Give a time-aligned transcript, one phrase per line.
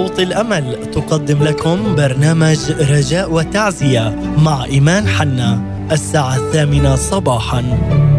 [0.00, 0.90] صوت الأمل.
[0.90, 5.60] تقدم لكم برنامج رجاء وتعزية مع إيمان حنا.
[5.92, 8.09] الساعة الثامنة صباحاً.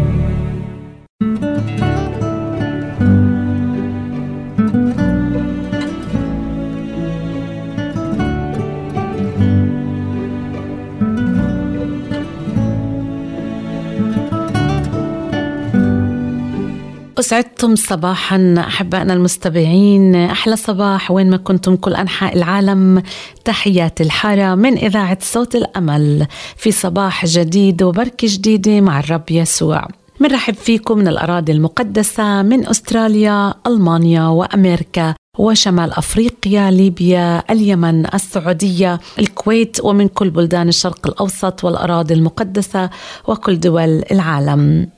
[17.22, 20.14] أسعدتم صباحا أحبائنا المستمعين.
[20.14, 23.02] أحلى صباح وين ما كنتم كل أنحاء العالم.
[23.44, 26.26] تحيات الحارة من إذاعة صوت الأمل.
[26.56, 29.88] في صباح جديد وبركة جديدة مع الرب يسوع.
[30.20, 39.76] منرحب فيكم من الأراضي المقدسة من أستراليا ألمانيا وأمريكا وشمال أفريقيا، ليبيا، اليمن، السعودية، الكويت
[39.84, 42.90] ومن كل بلدان الشرق الأوسط والأراضي المقدسة
[43.28, 44.88] وكل دول العالم.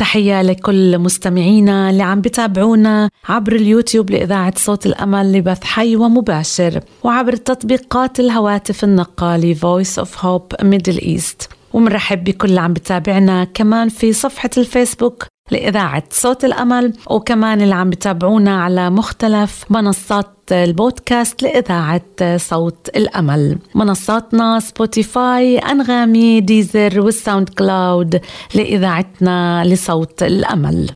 [0.00, 7.36] تحية لكل مستمعينا اللي عم بتابعونا عبر اليوتيوب لإذاعة صوت الأمل لبث حي ومباشر وعبر
[7.36, 11.48] تطبيقات الهواتف النقالي Voice of Hope Middle East.
[11.72, 18.62] ومنرحب بكل عم بتابعنا كمان في صفحة الفيسبوك لإذاعة صوت الأمل وكمان اللي عم بتابعونا
[18.62, 23.58] على مختلف منصات البودكاست لإذاعة صوت الأمل.
[23.74, 28.20] منصاتنا Spotify أنغامي Deezer وال SoundCloud
[28.54, 30.90] لإذاعتنا لصوت الأمل.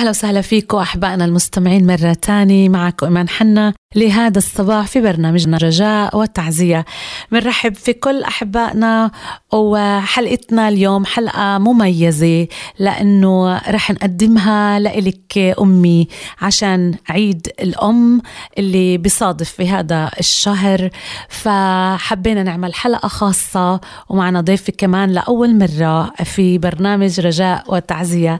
[0.00, 6.16] أهلا وسهلا فيكم أحبائنا المستمعين مرة تانية معكم إيمان حنا لهذا الصباح في برنامجنا رجاء
[6.16, 6.84] والتعزية.
[7.32, 9.10] بنرحب في كل أحبائنا
[9.52, 12.46] وحلقتنا اليوم حلقة مميزة
[12.78, 16.08] لأنه رح نقدمها لإلك أمي
[16.40, 18.22] عشان عيد الأم
[18.58, 20.90] اللي بصادف في هذا الشهر.
[21.28, 28.38] فحبينا نعمل حلقة خاصة ومعنا ضيفة كمان لأول مرة في برنامج رجاء والتعزية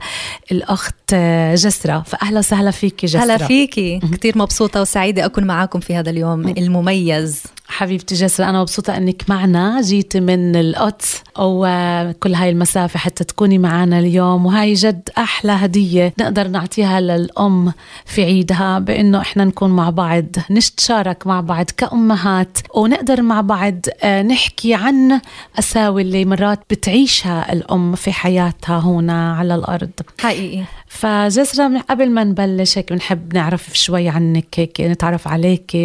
[0.53, 1.15] الأخت
[1.55, 2.03] جسرة.
[2.07, 3.21] فأهلا وسهلا فيكي جسرة.
[3.25, 4.01] هلا فيكي.
[4.13, 7.43] كتير مبسوطة وسعيدة أكون معاكم في هذا اليوم المميز.
[7.71, 9.81] حبيبتي جسر أنا مبسوطة أنك معنا.
[9.81, 14.47] جيتي من القدس وكل هاي المسافة حتى تكوني معنا اليوم.
[14.47, 17.73] وهاي جد أحلى هدية نقدر نعطيها للأم
[18.05, 24.23] في عيدها بأنه إحنا نكون مع بعض نتشارك مع بعض كأمهات ونقدر مع بعض آه،
[24.23, 25.21] نحكي عن
[25.59, 29.91] أساوي اللي مرات بتعيشها الأم في حياتها هنا على الأرض.
[30.21, 30.65] حقيقي.
[30.89, 35.77] فجسرة قبل ما نبلش هيك بنحب نعرف شوي عنك هيك نتعرف عليك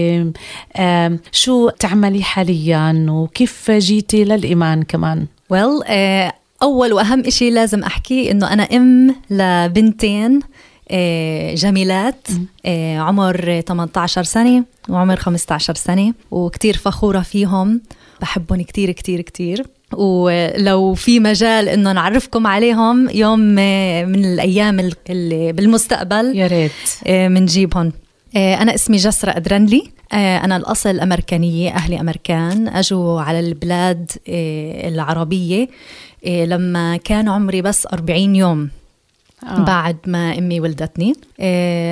[1.31, 8.31] شو تعملي حاليا وكيف جيتي للإيمان كمان؟ ويل well, uh, أول وأهم إشي لازم أحكي
[8.31, 10.93] إنه أنا أم لبنتين uh,
[11.55, 17.81] جميلات uh, عمر 18 سنة وعمر 15 سنة وكتير فخورة فيهم
[18.21, 19.65] بحبهم كتير كتير كتير.
[19.93, 26.71] ولو في مجال إنه نعرفكم عليهم يوم من الأيام اللي بالمستقبل يا ريت.
[27.07, 27.91] بنجيبهم
[28.35, 34.11] أنا اسمي جسرة أدرنلي أنا الأصل أمريكانية أهلي أمريكان أجوا على البلاد
[34.87, 35.67] العربية
[36.27, 38.69] لما كان عمري بس 40 يوم
[39.43, 39.59] آه.
[39.59, 41.13] بعد ما أمي ولدتني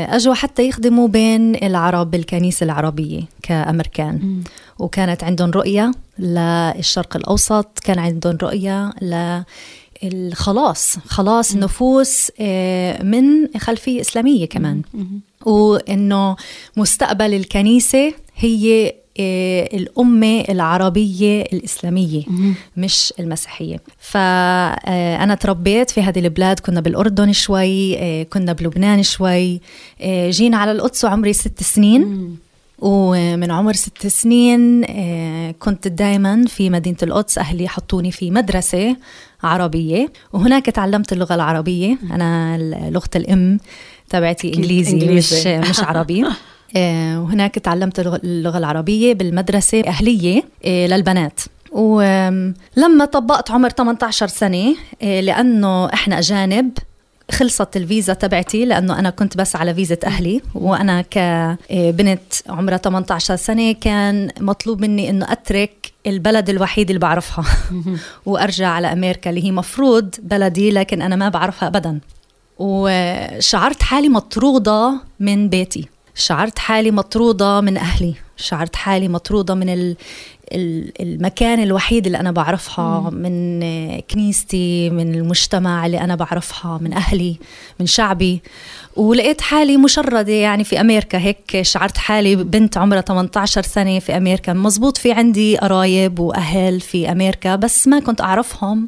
[0.09, 4.43] أجوا حتى يخدموا بين العرب بالكنيسة العربية كأمريكان م.
[4.79, 9.41] وكانت عندهم رؤية للشرق الأوسط كان عندهم رؤية ل
[10.03, 12.31] الخلاص خلاص النفوس
[13.03, 14.81] من خلفية إسلامية كمان.
[15.45, 16.35] وإنه
[16.77, 18.93] مستقبل الكنيسة هي
[19.73, 22.23] الأمة العربية الإسلامية
[22.77, 23.81] مش المسيحية.
[23.99, 29.61] فأنا تربيت في هذه البلاد كنا بالأردن شوي كنا بلبنان شوي
[30.05, 32.37] جينا على القدس وعمري ست سنين.
[32.83, 34.85] ومن عمر ست سنين
[35.51, 38.95] كنت دائما في مدينة القدس أهلي حطوني في مدرسة
[39.43, 41.97] عربية وهناك تعلمت اللغة العربية.
[42.11, 42.57] أنا
[42.89, 43.57] لغة الأم
[44.09, 45.57] تبعتي إنجليزي, إنجليزي.
[45.59, 46.25] مش, مش عربي.
[47.17, 51.39] وهناك تعلمت اللغة العربية بالمدرسة أهلية للبنات.
[51.71, 56.71] ولما طبقت عمر 18 سنة لأنه إحنا أجانب
[57.33, 63.71] خلصت الفيزا تبعتي لأنه أنا كنت بس على فيزا أهلي وأنا كبنت عمرها 18 سنة
[63.71, 67.45] كان مطلوب مني إنه أترك البلد الوحيد اللي بعرفها
[68.25, 71.99] وأرجع على أمريكا اللي هي مفروض بلدي لكن أنا ما بعرفها ابدا.
[72.57, 75.87] وشعرت حالي مطرودة من بيتي.
[76.15, 78.15] شعرت حالي مطرودة من أهلي.
[78.37, 79.95] شعرت حالي مطرودة من
[80.51, 83.59] المكان الوحيد اللي أنا بعرفها من
[83.99, 87.37] كنيستي من المجتمع اللي أنا بعرفها من أهلي
[87.79, 88.41] من شعبي.
[88.95, 91.61] ولقيت حالي مشردة يعني في أمريكا هيك.
[91.61, 94.53] شعرت حالي بنت عمرها 18 سنة في أمريكا.
[94.53, 98.87] مزبوط في عندي قرايب وأهل في أمريكا بس ما كنت أعرفهم.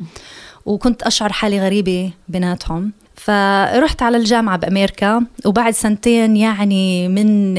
[0.65, 2.91] وكنت أشعر حالي غريبة بيناتهم.
[3.15, 7.57] فرحت على الجامعة بأمريكا وبعد سنتين يعني من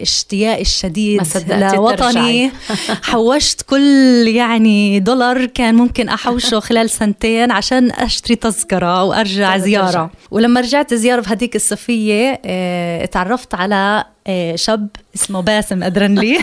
[0.00, 2.52] اشتياقي الشديد لوطني
[3.10, 10.10] حوشت كل يعني دولار كان ممكن أحوشه خلال سنتين عشان أشتري تذكرة وأرجع زيارة.
[10.30, 16.38] ولما رجعت زيارة في هديك الصفية آه تعرفت على آه شاب اسمه باسم أدرنلي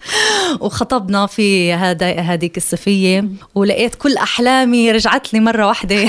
[0.60, 3.24] وخطبنا في هذا هذيك الصفية
[3.54, 6.06] ولقيت كل أحلامي رجعت لي مرة واحدة.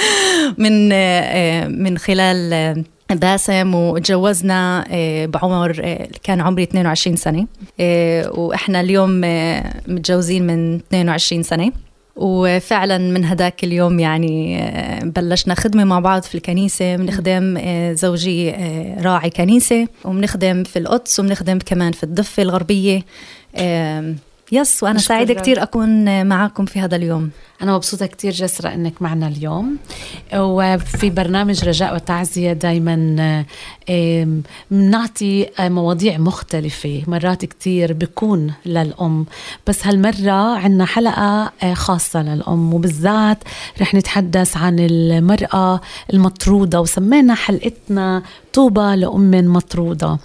[0.58, 5.72] من آه، من خلال آه، باسم وتجوزنا آه، بعمر
[6.22, 7.46] كان عمري 22 سنة.
[8.38, 9.20] وإحنا اليوم
[9.88, 11.72] متجوزين من 22 سنة.
[12.16, 14.60] وفعلا من هداك اليوم يعني
[15.04, 16.96] بلشنا خدمة مع بعض في الكنيسة.
[16.96, 17.58] بنخدم
[17.94, 18.50] زوجي
[19.00, 19.88] راعي كنيسة.
[20.04, 23.02] وبنخدم في القدس وبنخدم كمان في الضفة الغربية.
[24.52, 27.30] يس وأنا سعيدة كتير أكون معكم في هذا اليوم.
[27.62, 29.76] أنا مبسوطة كتير جسرة إنك معنا اليوم.
[30.34, 33.44] وفي برنامج رجاء وتعزية دايما
[34.70, 37.02] بنعطي مواضيع مختلفة.
[37.06, 39.26] مرات كتير بكون للأم
[39.66, 42.74] بس هالمرة عنا حلقة آه، خاصة للأم.
[42.74, 43.38] وبالذات
[43.80, 45.80] رح نتحدث عن المرأة
[46.12, 48.22] المطرودة وسمينا حلقتنا
[48.52, 50.18] طوبى لأم مطرودة.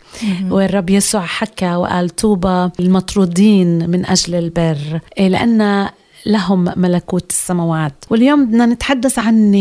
[0.50, 5.90] والرب يسوع حكى وقال طوبى المطرودين من أجل البر إيه، لأن
[6.26, 8.06] لهم ملكوت السماوات.
[8.10, 9.52] واليوم بدنا نتحدث عن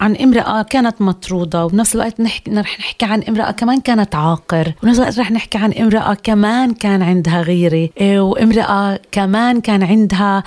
[0.00, 4.98] عن امرأة كانت مطرودة وبنفس الوقت نحكي رح نحكي عن امرأة كمان كانت عاقر وبنفس
[4.98, 10.42] الوقت رح نحكي عن امرأة كمان كان عندها غيرة إيه، وامرأة كمان كان عندها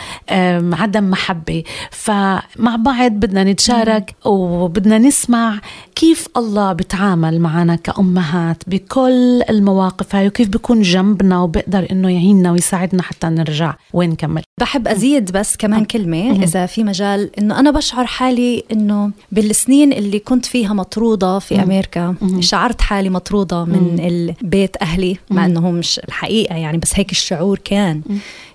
[0.73, 1.63] عدم محبة.
[1.91, 5.59] فمع بعض بدنا نتشارك وبدنا نسمع
[5.95, 13.01] كيف الله بتعامل معنا كأمهات بكل المواقف هاي وكيف بيكون جنبنا وبقدر إنه يعيننا ويساعدنا
[13.01, 14.41] حتى نرجع وين نكمل.
[14.61, 19.11] بحب أزيد بس كمان كلمة إذا في مجال إنه أنا بشعر حالي إنه
[19.47, 25.71] بالسنين اللي كنت فيها مطرودة في أمريكا شعرت حالي مطرودة من البيت أهلي مع أنه
[25.71, 28.01] مش الحقيقة يعني بس هيك الشعور كان.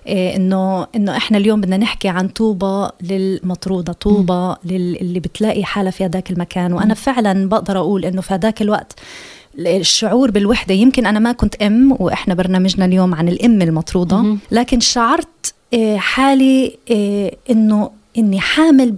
[0.07, 6.05] إيه انه إنه إحنا اليوم بدنا نحكي عن طوبة للمطرودة طوبة للي بتلاقي حالها في
[6.05, 6.73] هذاك المكان.
[6.73, 8.99] وأنا فعلا بقدر أقول إنه في هذاك الوقت
[9.59, 15.53] الشعور بالوحدة يمكن أنا ما كنت أم وإحنا برنامجنا اليوم عن الأم المطرودة لكن شعرت
[15.73, 18.95] إيه، حالي إيه، إنه إني حامل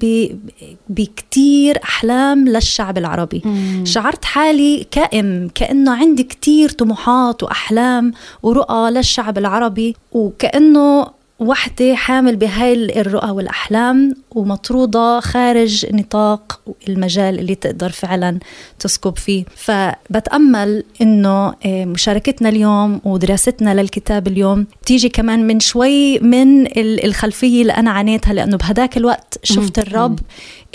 [0.89, 3.83] بكتير أحلام للشعب العربي مم.
[3.85, 8.11] شعرت حالي كأم كأنه عندي كتير طموحات وأحلام
[8.43, 11.07] ورؤى للشعب العربي وكأنه
[11.41, 18.39] وحدة حامل بهاي الرؤى والأحلام ومطرودة خارج نطاق المجال اللي تقدر فعلا
[18.79, 19.45] تسكب فيه.
[19.55, 27.73] فبتأمل إنه آه، مشاركتنا اليوم ودراستنا للكتاب اليوم تيجي كمان من شوي من الخلفية اللي
[27.73, 30.19] أنا عانيتها لأنه بهداك الوقت شفت الرب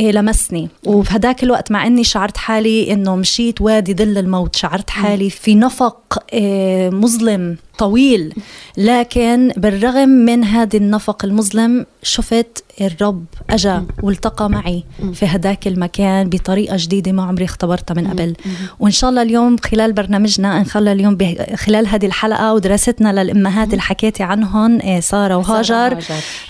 [0.01, 0.69] لمسني.
[0.87, 4.57] وبهداك الوقت مع إني شعرت حالي إنه مشيت وادي ظل الموت.
[4.57, 8.35] شعرت حالي في نفق إيه مظلم طويل.
[8.77, 14.85] لكن بالرغم من هذا النفق المظلم شفت الرب اجى والتقى معي
[15.15, 18.37] في هداك المكان بطريقة جديدة ما عمري اختبرتها من قبل.
[18.81, 21.19] وإن شاء الله اليوم خلال برنامجنا إن خلال اليوم
[21.55, 25.99] خلال هذه الحلقة ودراستنا للأمهات اللي حكيتي عنهم إيه، سارة وهاجر.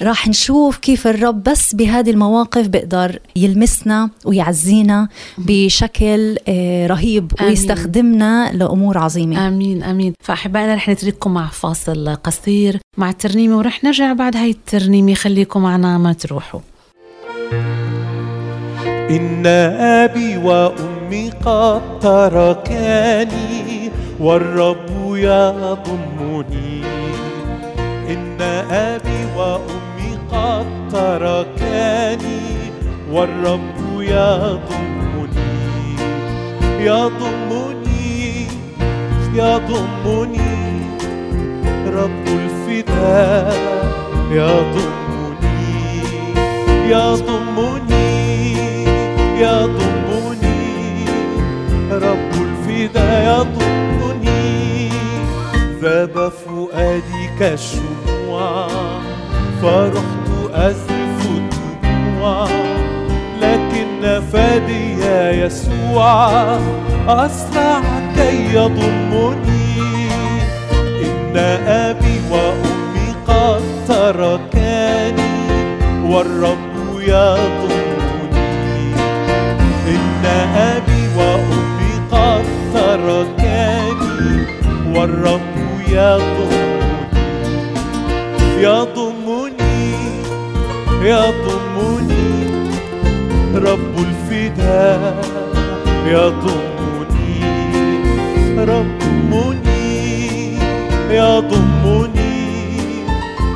[0.03, 5.09] راح نشوف كيف الرب بس بهذه المواقف بيقدر يلمسنا ويعزينا
[5.39, 7.51] بشكل إيه، رهيب آمين.
[7.51, 9.49] ويستخدمنا لأمور عظيمة.
[9.49, 10.13] آمين آمين.
[10.21, 12.81] فأحبائنا رح نترككم مع فاصل قصير.
[12.99, 16.61] مع الترنيمه ورح نرجع بعد هاي الترنيمه خليكم معنا ما تروحوا.
[19.11, 26.83] إن أبي وأمي قد تركاني والرب يضمني.
[28.09, 32.41] إن أبي وأمي قد تركاني
[33.13, 35.57] والرب يضمني.
[36.81, 38.47] يضمني
[39.35, 40.57] يضمني.
[41.87, 42.27] رب
[42.67, 43.55] الفداء
[44.31, 46.03] يضمني
[46.91, 48.53] يضمني
[49.41, 51.05] يضمني
[51.93, 54.91] رب الفدا يضمني
[55.83, 58.69] ذاب فؤادي كالشموع
[59.63, 62.49] فرحت أزف الدموع.
[63.43, 64.97] لكن فادي
[65.43, 66.31] يسوع
[67.09, 67.81] أسرع
[68.17, 69.57] كي يضمني.
[71.05, 75.37] إن أبي وأمي قد تركاني
[76.05, 78.95] والرب يضمني
[79.89, 80.25] إن
[80.57, 84.47] أبي وأمي قد تركاني
[84.97, 85.41] والرب
[85.89, 86.67] يضمني
[88.59, 89.95] يضمني
[91.03, 92.47] يضمني
[93.55, 95.25] رب الفداء
[96.07, 97.41] يضمني
[98.59, 99.77] ربني
[101.11, 102.16] يضمني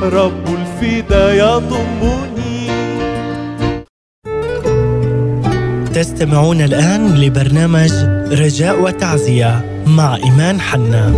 [0.03, 2.71] رب الفداء يضمني
[5.95, 7.93] تستمعون الآن لبرنامج
[8.33, 11.13] رجاء وتعزية مع إيمان حنا.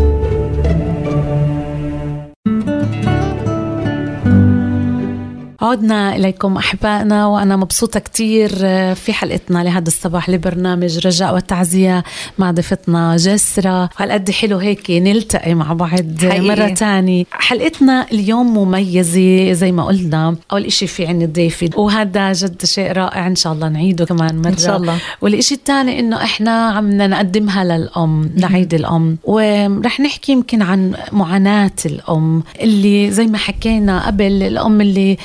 [5.62, 8.50] عدنا إليكم أحبائنا وأنا مبسوطة كتير
[8.94, 12.04] في حلقتنا لهذا الصباح لبرنامج رجاء وتعزية
[12.38, 13.90] مع ضيفتنا جسرة.
[13.96, 16.40] هالقد حلو هيك نلتقي مع بعض حقيقي.
[16.40, 22.64] مرة تانية حلقتنا اليوم مميزة زي ما قلنا أول إشي في عندي ضيفي وهذا جد
[22.64, 24.48] شيء رائع إن شاء الله نعيده كمان مرة.
[24.48, 24.98] إن شاء الله.
[25.20, 29.18] والإشي الثاني إنه إحنا عم نقدمها للأم لعيد الأم.
[29.24, 35.16] ورح نحكي يمكن عن معاناة الأم اللي زي ما حكينا قبل الأم اللي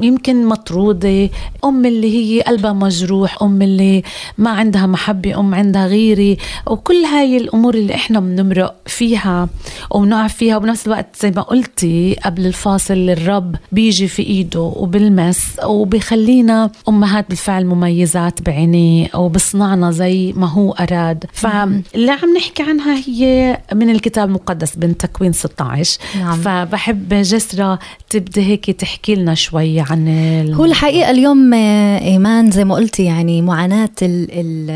[0.00, 1.30] يمكن مطرودة.
[1.64, 4.02] أم اللي هي قلبها مجروح أم اللي
[4.38, 6.36] ما عندها محبة أم عندها غيرة.
[6.66, 9.48] وكل هاي الأمور اللي إحنا بنمرق فيها
[9.90, 10.56] وبنقع فيها.
[10.56, 17.66] وبنفس الوقت زي ما قلتي قبل الفاصل الرب بيجي في إيده وبالمس وبيخلينا أمهات بالفعل
[17.66, 21.24] مميزات بعينيه وبصنعنا زي ما هو أراد.
[21.32, 26.40] فاللي عم نحكي عنها هي من الكتاب المقدس بين تكوين 16 نعم.
[26.40, 27.78] فبحب جسرة
[28.10, 30.08] تبدي هيك تحكي لنا شوي عن
[30.54, 34.70] هو الحقيقة اليوم آه، إيمان زي ما قلتي يعني معاناة ال ال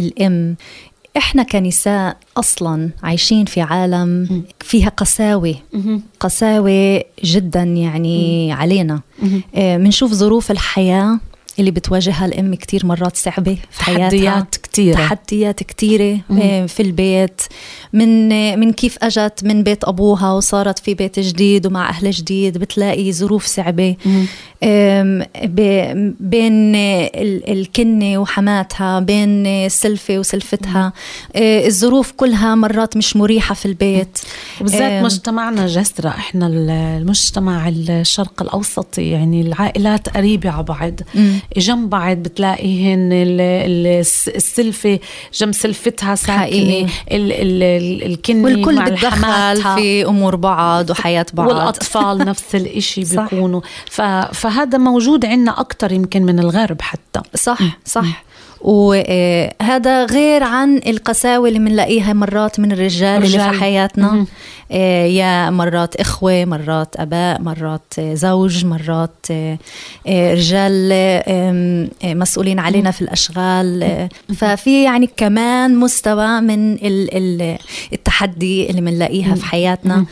[0.00, 0.56] الأم.
[1.16, 5.54] إحنا كنساء أصلا عايشين في عالم فيها قساوة.
[6.20, 9.00] قساوة جدا يعني علينا.
[9.56, 11.18] بنشوف آه، ظروف الحياة
[11.58, 14.08] اللي بتواجهها الأم كتير مرات صعبة في حياتها.
[14.08, 14.94] تحديات كتيرة.
[14.94, 17.40] تحديات كتيرة آه، في البيت.
[17.92, 18.28] من
[18.60, 23.46] من كيف أجت من بيت أبوها وصارت في بيت جديد ومع أهل جديد بتلاقي ظروف
[23.46, 23.96] صعبة.
[26.20, 26.74] بين
[27.48, 30.92] الكنة وحماتها بين سلفة وسلفتها.
[31.36, 34.18] آه، الظروف كلها مرات مش مريحة في البيت.
[34.60, 36.08] وبالذات مجتمعنا جسرة.
[36.08, 41.00] إحنا المجتمع الشرق الاوسطي يعني العائلات قريبة على بعض.
[41.56, 44.98] جنب بعض بتلاقيهن السلفة
[45.34, 51.48] جنب سلفتها ساكنة الكنه والكل بتدخل في أمور بعض وحياة بعض.
[51.48, 53.60] والأطفال نفس الشيء بيكونوا.
[54.32, 57.20] فهذا موجود عندنا أكثر يمكن من الغرب حتى.
[57.34, 58.24] صح صح.
[58.60, 64.06] وهذا غير عن القساوة اللي بنلاقيها مرات من الرجال اللي في حياتنا.
[64.06, 64.26] آه،
[64.70, 69.58] يا مرات إخوة مرات أباء مرات زوج مرات آه،
[70.34, 70.92] رجال
[72.04, 74.08] مسؤولين علينا في الأشغال.
[74.36, 76.78] ففي يعني كمان مستوى من
[77.92, 80.06] التحدي اللي بنلاقيها في حياتنا.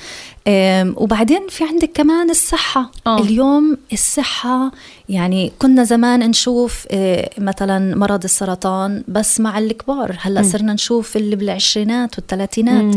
[0.96, 2.90] وبعدين في عندك كمان الصحة.
[3.06, 3.20] أوه.
[3.20, 4.72] اليوم الصحة
[5.08, 10.16] يعني كنا زمان نشوف آه، مثلا مرض السرطان بس مع الكبار.
[10.20, 12.94] هلأ صرنا نشوف اللي بالعشرينات والثلاثينات.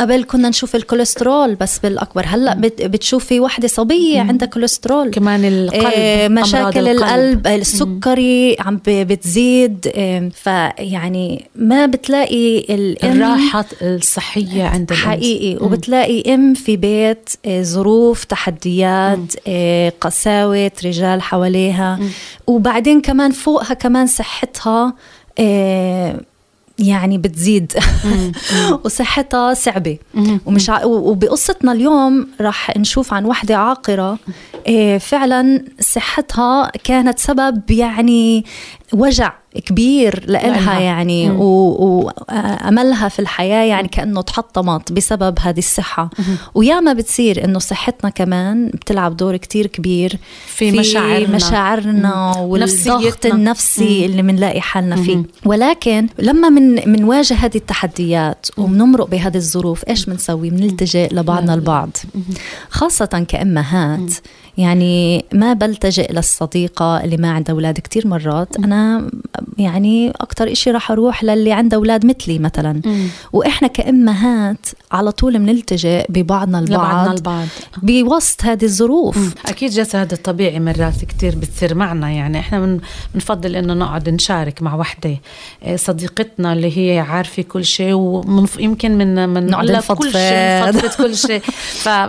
[0.00, 2.24] قبل كنا نشوف الكوليسترول بس بالأكبر.
[2.26, 5.10] هلأ بتشوفي وحدة صبية عندها كوليسترول.
[5.10, 8.56] كمان القلب آه مشاكل القلب, القلب السكري.
[8.60, 12.64] عم بتزيد آه فيعني ما بتلاقي
[13.04, 15.64] الراحة الصحية عند حقيقي.
[15.64, 21.98] وبتلاقي إم في بيت آه ظروف تحديات آه قساوة رجال حوالي عليها
[22.46, 24.94] وبعدين كمان فوقها كمان صحتها
[25.38, 26.20] آه،
[26.78, 27.72] يعني بتزيد.
[28.84, 29.98] وصحتها صعبة.
[30.46, 30.84] ومش ع...
[30.84, 34.18] وبقصتنا اليوم رح نشوف عن وحدة عاقرة.
[34.68, 38.44] آه، فعلا صحتها كانت سبب يعني
[38.92, 39.32] وجع
[39.66, 46.10] كبير لإلها يعني وأملها في الحياة يعني كأنه تحطمت بسبب هذه الصحة.
[46.54, 54.06] وياما بتصير إنه صحتنا كمان بتلعب دور كتير كبير في, في مشاعرنا, مشاعرنا والضغط النفسي
[54.06, 55.22] اللي بنلاقي حالنا فيه.
[55.44, 61.90] ولكن لما من منواجه هذه التحديات وبنمرق بهذه الظروف إيش بنسوي؟ بنلتجئ لبعضنا البعض.
[62.70, 64.12] خاصة كأمهات
[64.58, 68.56] يعني ما بلتجئ للصديقة اللي ما عندها أولاد كتير مرات.
[68.56, 69.10] أنا
[69.58, 72.80] يعني أكتر إشي رح أروح للي عندها أولاد مثلي مثلا.
[73.32, 77.16] وإحنا كأمهات على طول بنلتجئ ببعضنا لبعضنا البعض.
[77.16, 77.46] البعض
[77.82, 79.34] بوسط هذه الظروف.
[79.46, 82.10] أكيد جلسة هذا طبيعي مرات كتير بتصير معنا.
[82.10, 82.80] يعني إحنا من
[83.14, 85.18] بنفضل إنه نقعد نشارك مع وحدة.
[85.64, 91.42] إيه، صديقتنا اللي هي عارفة كل شيء ويمكن من من نقعد كل شيء كل شيء.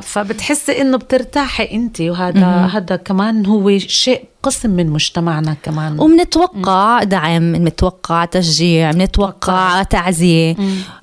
[0.01, 5.99] فبتحسي إنه بترتاحي انت وهذا هذا كمان هو شيء قسم من مجتمعنا كمان.
[5.99, 10.55] وبنتوقع دعم بنتوقع تشجيع بنتوقع تعزية.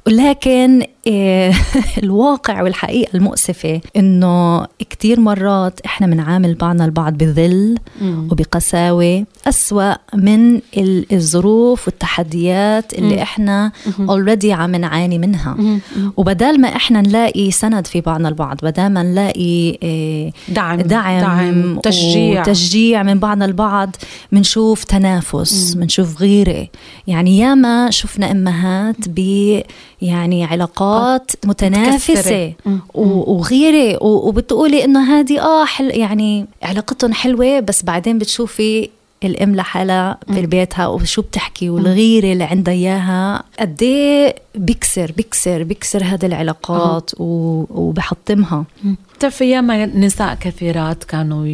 [0.06, 1.52] لكن إيه،
[2.02, 11.12] الواقع والحقيقة المؤسفة إنه كتير مرات إحنا بنعامل بعضنا البعض بذل وبقساوة أسوأ من ال-
[11.12, 15.56] الظروف والتحديات اللي إحنا already عم نعاني منها.
[16.16, 21.78] وبدال ما إحنا نلاقي سند في بعضنا البعض بدال ما نلاقي إيه، دعم دعم, دعم
[21.80, 22.40] تشجيع.
[22.40, 23.96] وتشجيع من بعضنا البعض
[24.32, 26.66] بنشوف تنافس بنشوف غيرة.
[27.06, 29.60] يعني ياما شفنا أمهات ب
[30.03, 32.53] يعني علاقات متنافسة
[32.95, 34.03] وغيرة.
[34.05, 38.91] وبتقولي إنه هذه آه حل يعني علاقتهم حلوة بس بعدين بتشوفي
[39.25, 43.43] الأم لحالها في بيتها وشو بتحكي والغيرة اللي عندها إياها.
[43.61, 48.65] قد إيه بيكسر بيكسر بيكسر هذه العلاقات و- وبحطمها.
[49.19, 51.47] بتعرفي ياما نساء كثيرات كانوا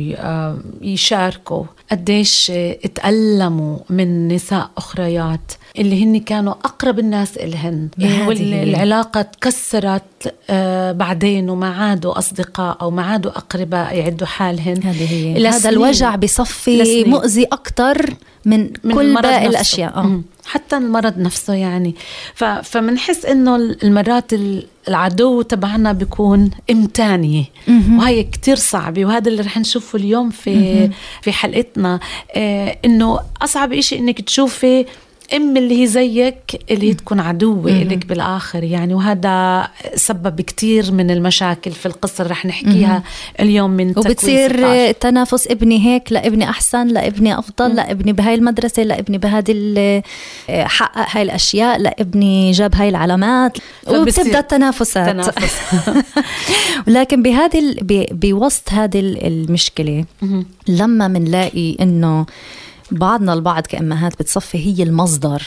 [0.82, 2.50] يشاركوا قديش
[2.84, 5.52] اتألموا من نساء أخريات.
[5.78, 7.88] اللي هن كانوا أقرب الناس إلهن.
[7.98, 8.26] هي.
[8.26, 14.82] والعلاقة تكسرت آه، بعدين وما عادوا أصدقاء أو ما عادوا أقرباء يعدوا حالهن.
[14.82, 15.34] هذه هي.
[15.34, 15.46] لسنين.
[15.46, 17.10] هذا الوجع بصفي لسنين.
[17.10, 18.14] مؤذي أكثر
[18.44, 19.46] من, من كل باقي نفسه.
[19.46, 19.96] الأشياء.
[19.96, 20.20] آه.
[20.46, 21.94] حتى المرض نفسه يعني.
[22.34, 22.44] ف...
[22.44, 27.44] فمنحس إنه المرات ال- العدو تبعنا بيكون امتانية
[27.98, 29.04] وهي كتير صعبة.
[29.04, 30.90] وهذا اللي رح نشوفه اليوم في
[31.22, 32.00] في حلقتنا.
[32.36, 34.86] آه إنه أصعب إشي إنك تشوفي
[35.36, 36.36] ام اللي هي زيك
[36.70, 42.46] اللي هي تكون عدوة لك بالآخر يعني وهذا سبب كتير من المشاكل في اللي رح
[42.46, 43.02] نحكيها
[43.40, 44.92] اليوم من وبتصير 16.
[44.92, 49.18] تنافس ابني هيك لا ابني أحسن لا ابني أفضل لا ابني بهاي المدرسة لا ابني
[49.18, 50.02] بهذه
[50.48, 53.58] حقق هاي الأشياء لا ابني جاب هاي العلامات
[53.88, 55.08] وبتبدأ التنافسات.
[55.10, 55.56] تنافس.
[56.86, 57.74] لكن بهذه
[58.12, 60.04] بوسط هذه ال- المشكلة.
[60.68, 62.26] لما منلاقي إنه
[62.92, 65.42] بعضنا البعض كأمهات بتصفي هي المصدر.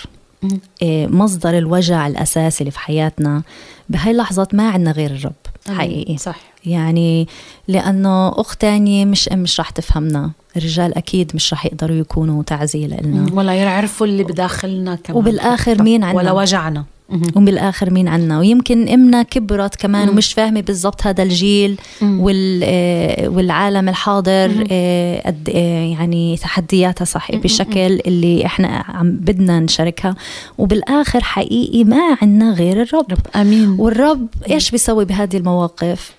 [0.82, 3.44] إيه، مصدر الوجع الأساسي اللي في حياتنا.
[3.90, 5.34] بهاي اللحظات ما عندنا غير الرب.
[5.78, 6.18] حقيقي.
[6.18, 6.40] صح.
[6.66, 7.28] يعني
[7.68, 10.32] لأنه أخت تانية مش أم مش رح تفهمنا.
[10.58, 15.18] الرجال أكيد مش رح يقدروا يكونوا تعزية لنا ولا يعرفوا اللي بداخلنا كمان.
[15.18, 16.86] وبالآخر مين عنا ولا وجعنا.
[17.10, 17.32] مهم.
[17.36, 23.90] وبالآخر مين عنا؟ ويمكن إمنا كبرت كمان ومش فاهمة بالضبط هذا الجيل وال آه، والعالم
[23.90, 30.16] الحاضر آه، قد آه، يعني تحدياتها صح بالشكل اللي إحنا عم بدنا نشاركها.
[30.58, 33.12] وبالآخر حقيقي ما عنا غير الرب.
[33.12, 33.70] رب آمين.
[33.80, 36.14] والرب إيش بيسوي بهذه المواقف؟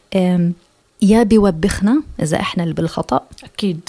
[1.02, 3.20] يا بيوبخنا إذا إحنا اللي بالخطأ.
[3.44, 3.80] أكيد.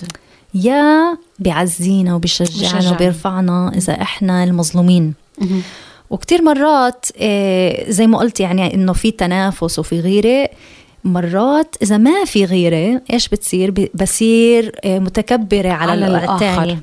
[0.54, 2.96] يا بيعزينا وبيشجعنا بيشجعنا.
[2.96, 5.14] وبيرفعنا إذا إحنا المظلومين.
[6.10, 10.50] وكتير مرات آه، زي ما قلت يعني إنه في تنافس وفي غيرة
[11.04, 16.80] مرات إذا ما في غيرة إيش بتصير بصير آه، متكبرة على, على الثاني.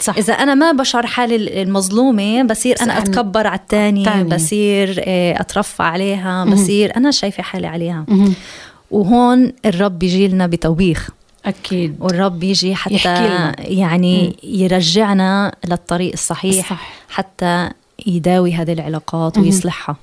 [0.00, 4.04] صح إذا أنا ما بشعر حالي المظلومة بصير أنا- أتكبر على الثاني.
[4.24, 8.06] بصير آه، أترفع عليها بصير أنا شايفة حالي عليها.
[8.90, 11.08] وهون الرب بيجي لنا بتوبيخ
[11.46, 13.54] أكيد والرب بيجي حتى يحكي لنا.
[13.58, 16.92] يعني يرجعنا للطريق الصحيح الصح.
[17.08, 17.70] حتى
[18.06, 19.96] يداوي هذه العلاقات ويصلحها.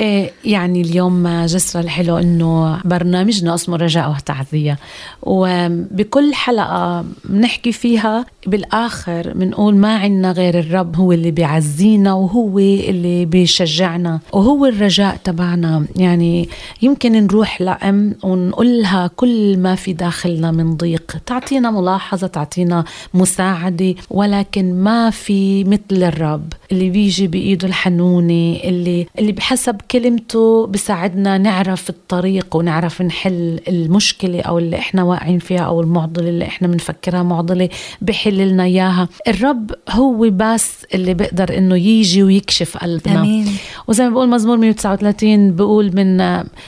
[0.00, 4.78] إيه يعني اليوم جسرة الحلو إنه برنامجنا اسمه رجاء وتعزية.
[5.22, 13.24] وبكل حلقة بنحكي فيها بالآخر بنقول ما عنا غير الرب هو اللي بيعزينا وهو اللي
[13.24, 15.86] بيشجعنا وهو الرجاء تبعنا.
[15.96, 16.48] يعني
[16.82, 21.16] يمكن نروح لأم ونقول لها كل ما في داخلنا من ضيق.
[21.26, 29.32] تعطينا ملاحظة تعطينا مساعدة ولكن ما في مثل الرب اللي بيجي بإيده الحنونة اللي اللي
[29.32, 36.28] بحسب كلمته بساعدنا نعرف الطريق ونعرف نحل المشكلة أو اللي إحنا واقعين فيها أو المعضلة
[36.28, 37.68] اللي إحنا بنفكرها معضلة
[38.02, 39.08] بحل لنا إياها.
[39.28, 43.20] الرب هو بس اللي بيقدر إنه يجي ويكشف قلبنا.
[43.20, 43.46] آمين.
[43.88, 46.20] وزي ما بقول مزمور 139 بقول من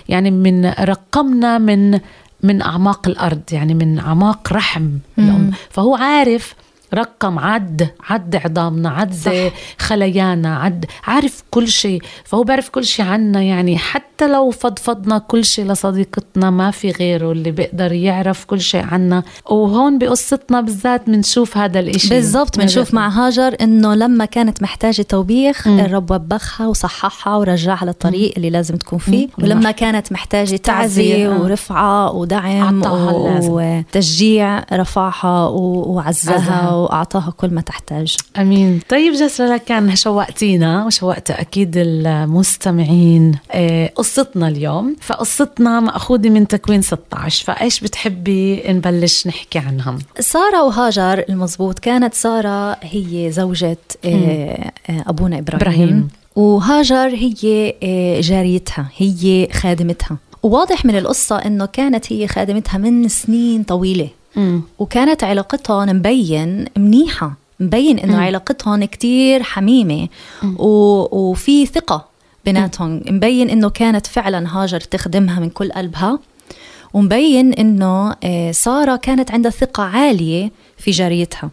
[0.08, 2.00] يعني من رقمنا من
[2.42, 5.50] من أعماق الأرض يعني من أعماق رحم الأم.
[5.70, 6.54] فهو عارف
[6.94, 9.32] رقم عد عد عظامنا عد صح.
[9.78, 15.44] خليانا عد عارف كل شيء فهو بيعرف كل شيء عنا يعني حتى لو فضفضنا كل
[15.44, 21.56] شيء لصديقتنا ما في غيره اللي بيقدر يعرف كل شيء عنا وهون بقصتنا بالذات بنشوف
[21.56, 25.80] هذا الإشي بالضبط بنشوف مع هاجر إنه لما كانت محتاجة توبيخ م.
[25.80, 28.32] الرب وبخها وصححها ورجعها للطريق م.
[28.36, 29.44] اللي لازم تكون فيه م.
[29.44, 31.42] ولما كانت محتاجة تعزية آه.
[31.42, 32.82] ورفعة ودعم
[33.42, 38.16] وتشجيع رفعها وعزها وأعطاها كل ما تحتاج.
[38.36, 38.80] آمين.
[38.88, 44.96] طيب جسرة لكان شوقتينا وشوقت أكيد المستمعين آه، قصتنا اليوم.
[45.00, 52.76] فقصتنا مأخوذة من تكوين 16 فإيش بتحبي نبلش نحكي عنها سارة وهاجر المزبوط كانت سارة
[52.82, 54.08] هي زوجة آه،
[54.90, 56.08] آه، أبونا إبراهيم, إبراهيم.
[56.36, 57.74] وهاجر هي
[58.20, 60.16] جاريتها هي خادمتها.
[60.42, 64.08] وواضح من القصة إنه كانت هي خادمتها من سنين طويلة.
[64.36, 64.62] مم.
[64.78, 70.08] وكانت علاقتهم مبين منيحة مبين إنه علاقتهم كتير حميمة.
[70.58, 70.68] و...
[71.30, 72.04] وفي ثقة
[72.44, 73.02] بيناتهم.
[73.10, 76.18] مبين إنه كانت فعلا هاجر تخدمها من كل قلبها.
[76.94, 81.50] ومبين إنه آه، سارة كانت عندها ثقة عالية في جاريتها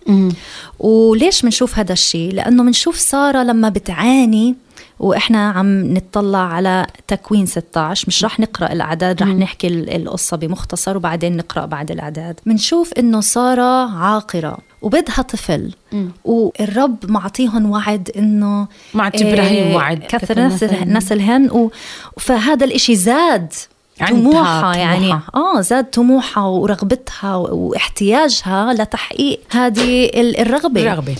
[0.79, 4.55] وليش بنشوف هذا الشيء؟ لأنه بنشوف سارة لما بتعاني
[4.99, 11.37] وإحنا عم نطلع على تكوين 16 مش رح نقرأ الأعداد رح نحكي القصة بمختصر وبعدين
[11.37, 12.39] نقرأ بعد الأعداد.
[12.45, 15.73] بنشوف إنه سارة عاقرة وبدها طفل.
[15.91, 16.09] مم.
[16.25, 19.99] والرب معطيهم وعد إنه معطي إبراهيم آه، وعد.
[19.99, 21.69] كثر نسل نسلهن.
[22.19, 23.53] فهذا الإشي زاد
[24.09, 25.13] طموحها يعني.
[25.35, 30.81] آه زاد طموحها ورغبتها واحتياجها لتحقيق هذه الرغبة.
[30.81, 31.15] الرغبة.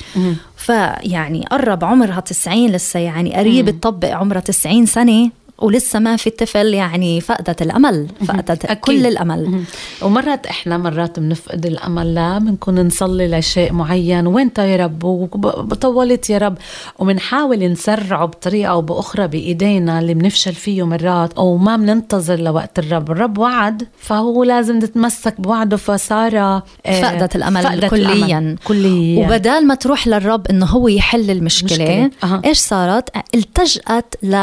[0.66, 5.32] فيعني قرب عمرها 90 لسه يعني قريب تطبق عمرها 90 سنة.
[5.58, 8.72] ولسه ما في طفل يعني فقدت الأمل فقدت.
[8.72, 9.64] كل الأمل.
[10.02, 16.38] ومرات إحنا مرات بنفقد الأمل لا بنكون نصلي لشيء معين وين يا رب؟ وطولت يا
[16.38, 16.58] رب.
[17.00, 23.12] وبنحاول نسرعه بطريقة أو بأخرى بإيدينا اللي بنفشل فيه مرات أو ما بننتظر لوقت الرب.
[23.12, 25.78] الرب وعد فهو لازم نتمسك بوعده.
[25.78, 28.58] فصار آه، فقدت الأمل فقدت كليا الأمل.
[28.64, 29.28] كليا.
[29.28, 32.42] وبدال ما تروح للرب إنه هو يحل المشكلة مشكلة.
[32.46, 34.36] إيش صارت؟ التجأت ل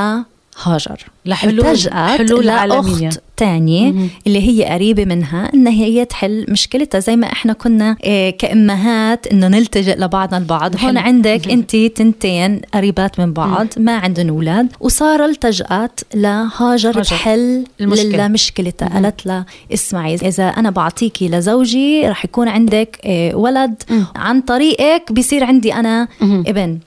[0.63, 1.07] هاجر.
[1.27, 3.11] لحلول التجأت حلول عالمية.
[3.37, 3.95] تانية
[4.27, 9.49] اللي هي قريبة منها إن هي تحل مشكلتها زي ما إحنا كنا إيه كأمهات إنه
[9.49, 10.77] نلتجئ لبعضنا البعض.
[10.85, 18.89] هون عندك أنت تنتين قريبات من بعض ما عندهم أولاد وصار التجأت لهاجر تحل لمشكلتها.
[18.89, 23.83] قالت لها اسمعي إذا أنا بعطيكي لزوجي رح يكون عندك إيه ولد.
[24.17, 26.79] عن طريقك بيصير عندي أنا ابن.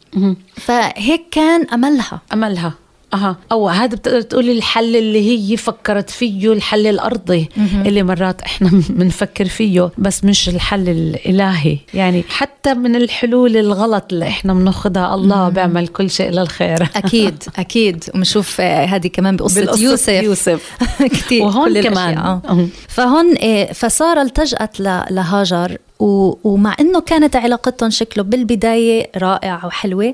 [0.56, 2.22] فهيك كان أملها.
[2.34, 2.74] أملها.
[3.16, 3.38] أها.
[3.52, 7.50] أو هذا بتقدر تقولي الحل اللي هي فكرت فيه الحل الأرضي
[7.86, 11.78] اللي مرات إحنا بنفكر فيه بس مش الحل الإلهي.
[11.94, 16.84] يعني حتى من الحلول الغلط اللي إحنا بناخذها الله بيعمل كل شيء للخير.
[16.96, 18.04] أكيد أكيد.
[18.14, 20.10] وبنشوف آه، هذه كمان بقصة يوسف.
[20.10, 20.78] يوسف.
[21.16, 22.18] كثير وهون كمان.
[22.18, 22.68] آه.
[22.88, 30.14] فهون آه، فساره التجأت لهاجر ومع إنه كانت علاقتهم شكله بالبداية رائعة وحلوة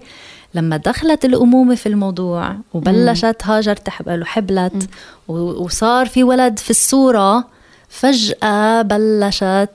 [0.53, 4.89] لما دخلت الأمومة في الموضوع وبلشت هاجر تحبل وحبلت
[5.27, 7.47] وصار في ولد في الصورة
[7.89, 9.69] فجأة بلشت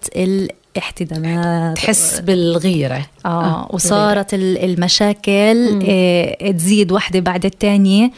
[0.78, 3.06] احتدامات تحس بالغيرة.
[3.26, 8.10] آه, آه وصارت المشاكل آه تزيد واحدة بعد الثانية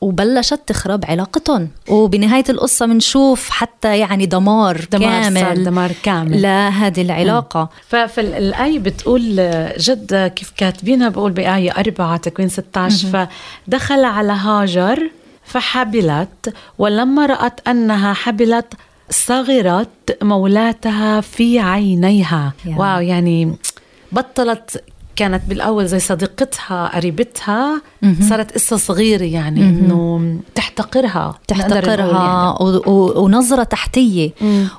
[0.00, 1.68] وبلشت تخرب علاقتهم.
[1.88, 6.42] وبنهاية القصة بنشوف حتى يعني دمار, دمار كامل دمار كامل.
[6.42, 7.68] لهذه العلاقة.
[7.88, 9.22] فالآية بتقول
[9.78, 13.28] جد كيف كاتبينها بقول بآية أربعة تكوين 16
[13.68, 15.10] فدخل على هاجر
[15.44, 18.74] فحبلت ولما رأت أنها حبلت
[19.10, 22.52] صغرت مولاتها في عينيها.
[22.64, 22.78] yeah.
[22.78, 23.54] واو يعني
[24.12, 24.82] بطلت
[25.16, 27.82] كانت بالأول زي صديقتها قريبتها
[28.28, 31.38] صارت قصة صغيرة يعني إنه تحتقرها.
[31.48, 32.82] تحتقرها يعني.
[33.20, 34.30] ونظرة تحتية.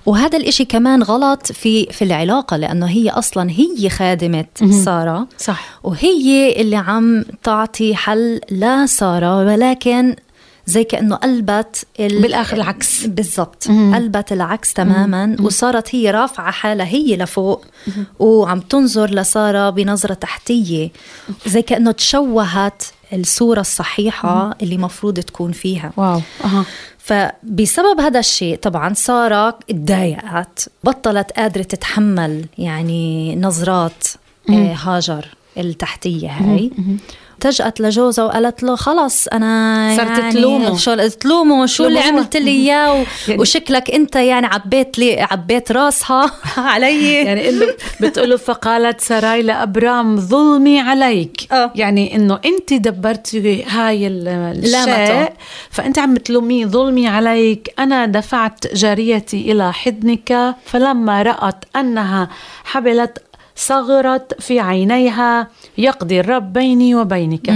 [0.05, 4.45] وهذا الإشي كمان غلط في في العلاقة لأنه هي أصلا هي خادمة
[4.85, 5.27] سارة.
[5.37, 5.79] صح.
[5.83, 10.15] وهي اللي عم تعطي حل لساره ولكن
[10.71, 12.21] زي كأنه قلبت ال...
[12.21, 15.45] بالآخر العكس بالضبط قلبت العكس تماما مم.
[15.45, 18.05] وصارت هي رافعة حالها هي لفوق مم.
[18.19, 20.89] وعم تنظر لسارة بنظرة تحتية
[21.45, 24.53] زي كأنه تشوهت الصورة الصحيحة مم.
[24.61, 26.65] اللي مفروض تكون فيها واو أه.
[26.97, 34.07] فبسبب هذا الشيء طبعا سارة تضايقت بطلت قادرة تتحمل يعني نظرات
[34.49, 34.55] مم.
[34.55, 36.97] آه، هاجر التحتية هاي مم.
[37.45, 40.77] التجأت لجوزها وقالت له خلص أنا صرت يعني تلومه.
[40.77, 41.99] شو تلومه شو اللي.
[41.99, 47.65] عملت لي إياه يعني- وشكلك أنت يعني عبيت لي عبيت راسها علي يعني إنه
[48.01, 51.71] بتقوله فقالت سراي لأبرام ظلمي عليك آه.
[51.75, 55.33] يعني إنه أنت دبرتي هاي ال- الشيء.
[55.69, 62.29] فأنت عم تلوميه ظلمي عليك أنا دفعت جاريتي إلى حضنك فلما رأت أنها
[62.63, 63.17] حبلت
[63.55, 65.47] صغرت في عينيها
[65.83, 67.49] يقضي الرب بيني وبينك.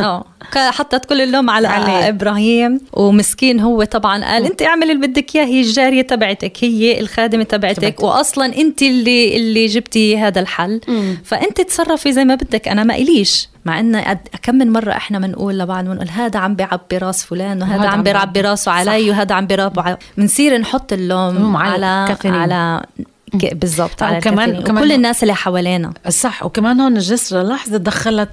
[0.00, 0.24] آه
[0.56, 2.08] حطت كل اللوم على, عليه.
[2.08, 7.42] إبراهيم ومسكين هو طبعا قال أنت اعملي اللي بدك إياه هي الجارية تبعتك هي الخادمة
[7.42, 8.02] تبعتك.
[8.02, 11.18] واصلا أنت اللي اللي جبتي هذا الحل مم.
[11.24, 15.58] فأنت تصرفي زي ما بدك أنا ما إليش مع إن كم من مرة إحنا بنقول
[15.58, 19.80] لبعض بنقول هذا عم بيعبي راس فلان وهذا عم بيعبي راسه علي وهذا عم بيربي
[19.80, 22.16] على بنصير نحط اللوم على على.
[22.24, 22.82] على
[23.34, 24.50] بالضبط على وكمان-
[24.90, 25.92] هو- الناس اللي حوالينا.
[26.08, 28.30] صح وكمان هون جسر لحظة دخلت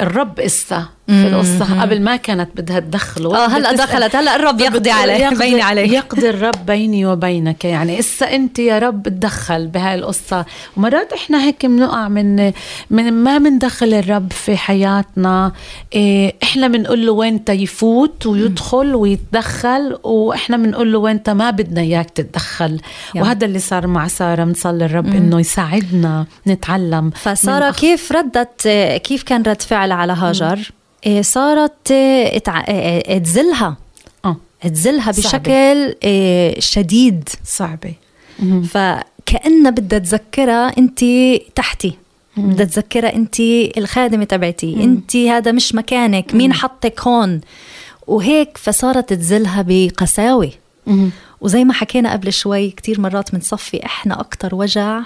[0.00, 0.86] الرب إسا.
[1.08, 1.82] القصة.
[1.82, 4.16] قبل ما كانت بدها تدخل آه هلأ دخلت.
[4.16, 7.64] هلأ الرب يقضي عليه بيني عليك يقضي الرب بيني وبينك.
[7.64, 10.44] يعني إسا أنت يا رب تدخل بهاي القصة.
[10.76, 12.52] ومرات إحنا هيك بنقع من
[12.90, 15.52] من ما بندخل الرب في حياتنا.
[15.94, 22.10] إيه إحنا بنقول له وين يفوت ويدخل ويتدخل وإحنا بنقول له وين ما بدنا إياك
[22.10, 22.80] تتدخل.
[23.16, 28.68] وهذا اللي صار مع سارة بنصلي الرب إنه يساعدنا نتعلم فسارة كيف ردت
[29.04, 30.72] كيف كان رد فعل على هاجر؟
[31.20, 33.76] صارت إيه، اتع- إيه، تزلها.
[34.74, 35.28] تزلها صعبة.
[35.28, 37.28] بشكل إيه، شديد.
[37.44, 37.94] صعبة.
[38.68, 41.04] فكأنها بدها تذكرها أنت
[41.54, 41.92] تحتي.
[42.36, 43.40] بدها تذكرها أنت
[43.78, 44.84] الخادمة تبعتي.
[44.84, 46.34] أنت هذا مش مكانك.
[46.34, 47.40] مين حطك هون؟
[48.06, 50.50] وهيك فصارت تزلها بقساوة.
[51.42, 55.00] وزي ما حكينا قبل شوي كتير مرات بنصفي إحنا أكتر وجع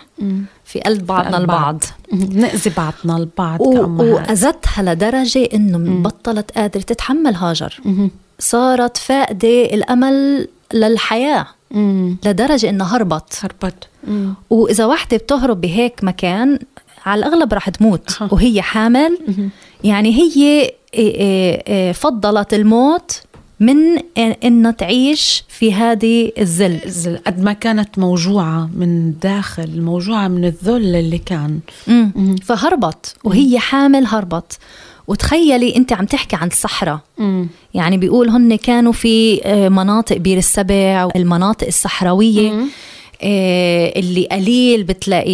[0.65, 1.83] في قلب بعضنا البعض.
[2.13, 4.29] نأذي بعضنا البعض و- كأمهات.
[4.29, 7.81] وأذتها لدرجة إنه بطلت قادرة تتحمل هاجر.
[8.39, 11.47] صارت فاقدة الأمل للحياة.
[11.71, 12.17] مم.
[12.25, 13.41] لدرجة إنها هربت.
[13.43, 13.89] هربت.
[14.51, 16.59] وإذا واحدة بتهرب بهيك مكان
[17.07, 18.19] على الأغلب رح تموت.
[18.33, 19.19] وهي حامل.
[19.85, 23.21] يعني هي إيه إيه إيه فضلت الموت.
[23.61, 23.77] من
[24.45, 30.97] إنها تعيش في هذه الذل الزل- قد ما كانت موجوعة من داخل موجوعة من الذل
[30.97, 31.61] اللي كان.
[31.89, 32.37] مم.
[32.45, 34.59] فهربت وهي حامل هربت.
[35.09, 37.01] وتخيلي أنت عم تحكي عن الصحراء
[37.75, 42.51] يعني بيقول هن كانوا في آه، مناطق بير السبع المناطق الصحراوية.
[42.51, 42.65] آه،
[43.23, 45.33] اللي قليل بتلاقي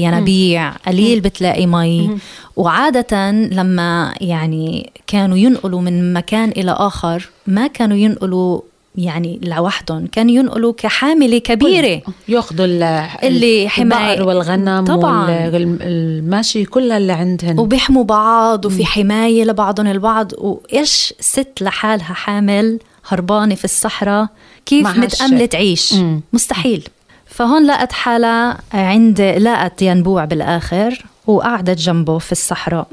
[0.00, 2.10] ينابيع قليل بتلاقي مي.
[2.56, 8.60] وعادة لما يعني كانوا ينقلوا من مكان إلى آخر ما كانوا ينقلوا
[8.98, 12.00] يعني لوحدهم كانوا ينقلوا كحاملة كبيرة.
[12.28, 12.82] يأخذوا ال-
[13.22, 14.12] اللي حماية.
[14.14, 15.48] البقر والغنم طبعاً.
[15.50, 17.58] والماشي كلها اللي عندهن.
[17.58, 24.28] وبيحموا بعض وفي حماية لبعضهم البعض وإيش ست لحالها حامل؟ هربانة في الصحراء
[24.66, 25.46] كيف هالشيء.
[25.46, 26.20] تعيش مم.
[26.32, 26.88] مستحيل
[27.26, 32.88] فهون لقت حالها عند لقت ينبوع بالآخر وقعدت جنبه في الصحراء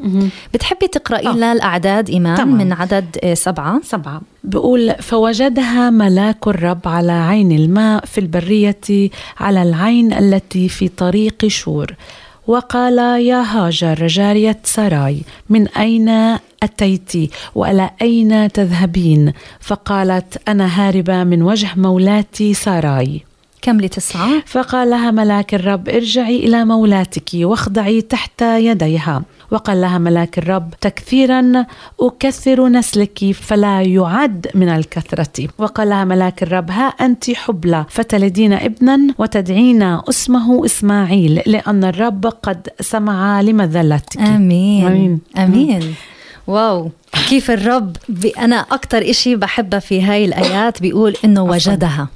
[0.54, 1.32] بتحبي تقرأي آه.
[1.32, 2.58] لنا الأعداد إيمان تمام.
[2.58, 9.64] من عدد آه، سبعة سبعة بقول فوجدها ملاك الرب على عين الماء في البرية على
[9.64, 11.96] العين التي في طريق شور
[12.48, 16.10] وقال يا هاجر جارية سراي من أين
[16.64, 17.12] أتيت
[17.56, 23.22] وإلى أين تذهبين؟ فقالت أنا هاربة من وجه مولاتي سراي.
[23.64, 29.24] كملي تسعة فقال لها ملاك الرب ارجعي إلى مولاتك واخضعي تحت يديها.
[29.52, 31.66] وقال لها ملاك الرب تكثيرا
[32.00, 35.48] أكثر نسلك فلا يعد من الكثرة.
[35.58, 42.70] وقال لها ملاك الرب ها أنت حبلى فتلدين ابنا وتدعين اسمه إسماعيل لأن الرب قد
[42.82, 44.18] سمع لمذلتك.
[44.20, 44.88] آمين.
[44.88, 45.20] آمين.
[45.38, 45.96] آمين.
[46.48, 46.92] Wow.
[47.30, 52.08] كيف الرب بي أنا أكتر إشي بحبها في هاي الآيات بيقول إنه وجدها.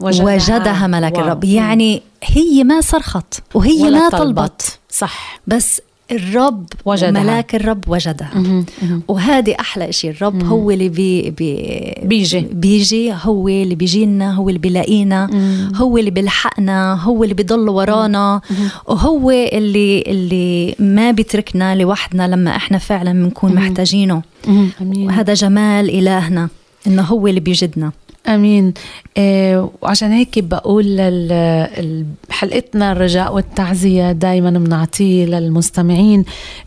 [0.00, 1.24] وجدها, وجدها ملاك wow.
[1.24, 1.44] الرب.
[1.44, 4.20] يعني هي ما صرخت وهي ما طلبت.
[4.38, 4.78] طلبت.
[4.90, 5.40] صح.
[5.46, 5.80] بس
[6.12, 7.10] الرب وجدها.
[7.10, 8.64] ملاك الرب وجدها.
[9.08, 12.40] وهذه أحلى شيء الرب هو اللي بي بي بيجي.
[12.40, 15.30] بيجي هو اللي بيجي لنا هو اللي بيلاقينا
[15.74, 18.40] هو اللي بيلحقنا هو اللي بيضل ورانا
[18.86, 24.22] وهو اللي اللي ما بيتركنا لوحدنا لما إحنا فعلا بنكون محتاجينه.
[24.80, 26.48] وهذا جمال إلهنا
[26.86, 27.92] إنه هو اللي بيجدنا
[28.28, 28.74] آمين
[29.16, 30.84] إيه وعشان هيك بقول
[32.30, 36.24] حلقتنا الرجاء والتعزية دائما بنعطيه للمستمعين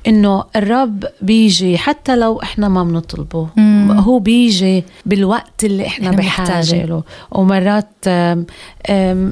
[0.07, 3.91] إنه الرب بيجي حتى لو إحنا ما بنطلبه مم.
[3.91, 6.85] هو بيجي بالوقت اللي إحنا, إحنا بحاجه.
[6.85, 7.87] له ومرات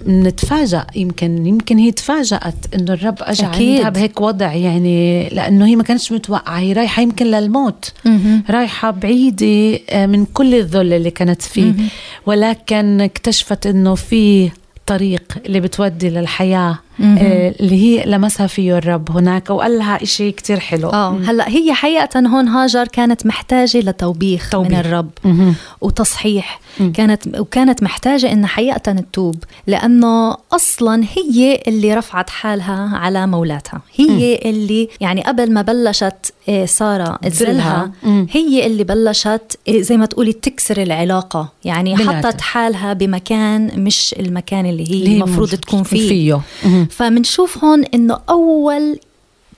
[0.08, 3.46] نتفاجأ يمكن يمكن هي تفاجأت إنه الرب اجى.
[3.46, 8.44] عندها بهيك وضع يعني لأنه هي ما كانتش متوقعة هي رايحة يمكن للموت مهم.
[8.50, 11.88] رايحة بعيدة آه، من كل الذل اللي كانت فيه مهم.
[12.26, 14.52] ولكن اكتشفت إنه في
[14.86, 16.10] طريق اللي بتودي.
[16.10, 21.74] آه، اللي هي لمسها فيه الرب هناك وقال لها إشي كتير حلو آه هلأ هي
[21.74, 24.72] حقيقة هون هاجر كانت محتاجة لتوبيخ توبيخ.
[24.72, 25.56] من الرب مهم.
[25.82, 26.92] وتصحيح مم.
[26.92, 29.36] كانت وكانت محتاجة إنها حقيقة تتوب
[29.68, 36.66] لأنه أصلا هي اللي رفعت حالها على مولاتها هي اللي يعني قبل ما بلشت آه،
[36.66, 37.92] سارة تزلها.
[38.04, 38.28] مم.
[38.32, 41.98] هي اللي بلشت آه، زي ما تقولي تكسر العلاقة يعني.
[41.98, 46.42] حطت حالها بمكان مش المكان اللي هي المفروض تكون فيه فيه.
[46.90, 49.00] فمنشوف هون إنه أول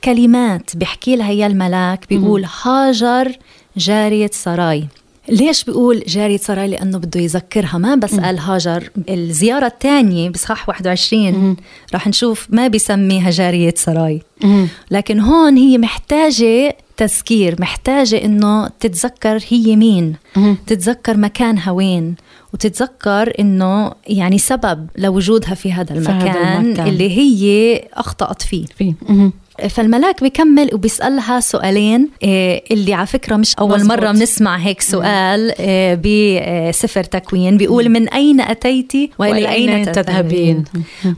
[0.03, 3.37] كلمات بيحكي لها إياه الملاك بيقول هاجر
[3.77, 4.87] جارية سراي.
[5.29, 8.89] ليش بيقول جارية سراي؟ لأنه بده يذكرها ما بس قال هاجر.
[9.09, 11.55] الزيارة الثانية بصح 21
[11.93, 14.21] راح نشوف ما بيسميها جارية سراي.
[14.43, 14.67] مهم.
[14.91, 20.57] لكن هون هي محتاجة تذكير محتاجة إنه تتذكر هي مين مهم.
[20.67, 22.15] تتذكر مكانها وين.
[22.53, 26.87] وتتذكر إنه يعني سبب لوجودها في هذا في هذا المكان, المكان.
[26.87, 28.65] اللي هي أخطأت فيه.
[28.77, 28.93] فيه.
[29.69, 33.91] فالملاك بيكمل وبيسألها سؤالين آه، اللي على فكرة مش أول مزبوط.
[33.91, 35.99] مرة بنسمع هيك سؤال آه،
[36.69, 37.57] بسفر تكوين.
[37.57, 40.63] بيقول من أين أتيتي؟ وإلى أين تذهبين؟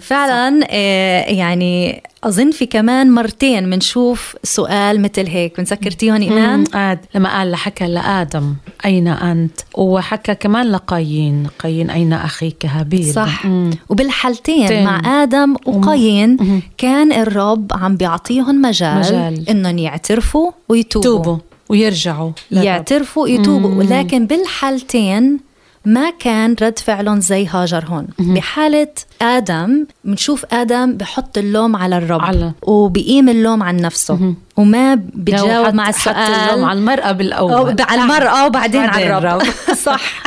[0.02, 6.63] فعلا آه، يعني أظن في كمان مرتين بنشوف سؤال مثل هيك مم.
[6.73, 8.55] آد لما قال حكى لآدم
[8.86, 13.71] أين أنت وحكى كمان لقايين قايين أين أخيك هابيل صح مم.
[13.89, 14.83] وبالحالتين تين.
[14.83, 16.62] مع آدم وقايين مم.
[16.77, 19.49] كان الرب عم بيعطيهم مجال, مجال.
[19.49, 21.38] إنهم يعترفوا ويتوبوا توبوا
[21.69, 22.65] ويرجعوا للرب.
[22.65, 23.75] يعترفوا يتوبوا.
[23.75, 25.39] ولكن بالحالتين
[25.86, 28.88] ما كان رد فعلهم زي هاجر هون بحالة
[29.22, 32.52] آدم بنشوف آدم بحط اللوم على الرب على.
[32.62, 34.34] وبيقيم اللوم عن نفسه.
[34.58, 34.96] وما
[35.34, 39.41] حط- مع حط اللوم السؤال على المرأة بالأول أو على المرأة وبعدين بعدين على الرب.
[39.86, 40.24] صح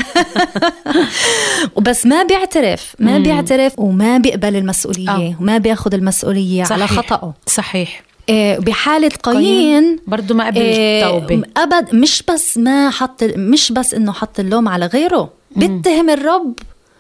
[1.77, 3.23] وبس ما بيعترف ما مم.
[3.23, 5.35] بيعترف وما بيقبل المسؤولية آه.
[5.41, 6.93] وما بياخذ المسؤولية على صحيح.
[7.01, 13.25] خطأه صحيح إيه، بحالة قايين برضو ما قبل إيه، التوبة أبد مش بس ما حط
[13.37, 16.55] مش بس إنه حط اللوم على غيره بيتهم الرب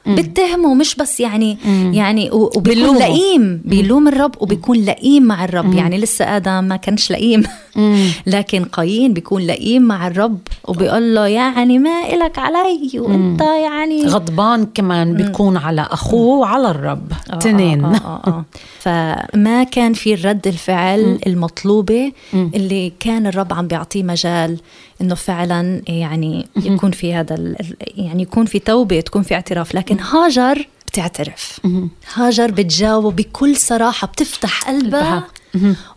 [0.06, 1.92] بيتهمه مش بس يعني مم.
[1.94, 2.98] يعني وبيكون.
[2.98, 5.74] لئيم بيلوم الرب وبيكون لئيم مع الرب.
[5.74, 7.42] يعني لسه آدم ما كانش لئيم.
[7.76, 8.08] مم.
[8.26, 14.66] لكن قايين بيكون لئيم مع الرب وبيقول له يعني ما إلك علي وأنت يعني غضبان
[14.74, 17.12] كمان بيكون على أخوه وعلى الرب.
[17.30, 17.84] آه، تنين.
[17.84, 18.44] آه آه آه.
[18.84, 24.58] فما كان في الرد الفعل المطلوبة اللي كان الرب عم بيعطيه مجال
[25.00, 29.74] إنه فعلا يعني يكون في هذا يعني يكون في توبة تكون في اعتراف.
[29.74, 31.60] لكن هاجر بتعترف.
[32.14, 35.24] هاجر بتجاوب بكل صراحة بتفتح قلبها.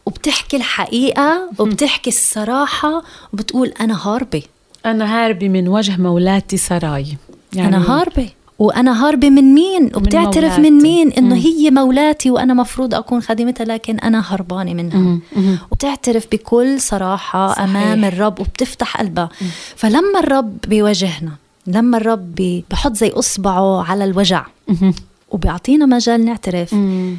[0.10, 4.42] وبتحكي الحقيقة وبتحكي الصراحة وبتقول أنا هاربة
[4.86, 7.18] أنا هاربة من وجه مولاتي سراي
[7.54, 10.88] يعني أنا هاربة وأنا هاربة من مين وبتعترف من, مولاتي.
[10.88, 11.42] مين إنه مم.
[11.42, 15.22] هي مولاتي وأنا مفروض أكون خادمتها لكن أنا هربانة منها مم.
[15.36, 15.58] مم.
[15.72, 17.64] وبتعترف بكل صراحة صحيح.
[17.64, 19.30] أمام الرب وبتفتح قلبها
[19.76, 21.32] فلما الرب بيواجهنا
[21.68, 24.94] لما الرب بحط زي إصبعه على الوجع مم.
[25.32, 27.18] وبيعطينا مجال نعترف مم.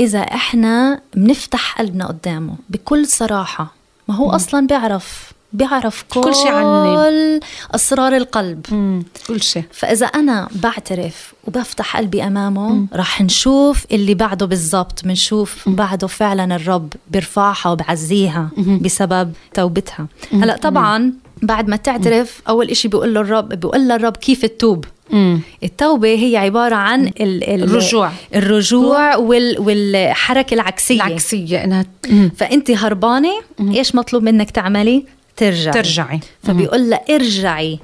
[0.00, 3.74] إذا إحنا بنفتح قلبنا قدامه بكل صراحة
[4.08, 6.96] ما هو أصلا بيعرف بيعرف كل, كل شي عني.
[6.96, 7.40] كل
[7.74, 8.66] أسرار القلب.
[8.70, 9.04] مم.
[9.28, 9.64] كل شيء.
[9.72, 16.92] فإذا أنا بعترف وبفتح قلبي أمامه رح نشوف اللي بعده بالضبط بنشوف بعده فعلا الرب
[17.10, 18.48] بيرفعها وبعزيها
[18.80, 20.06] بسبب توبتها.
[20.32, 24.84] هلأ طبعا بعد ما تعترف أول إشي بيقول له الرب بيقول له الرب كيف التوب؟
[25.10, 25.40] مم.
[25.62, 28.12] التوبة هي عبارة عن ال ال الرجوع.
[28.34, 32.30] الرجوع وال والحركة العكسية العكسية إنها مم.
[32.36, 35.04] فأنت هربانة إيش مطلوب منك تعملي؟
[35.36, 37.78] ترجعي ترجعي فبيقول لها ارجعي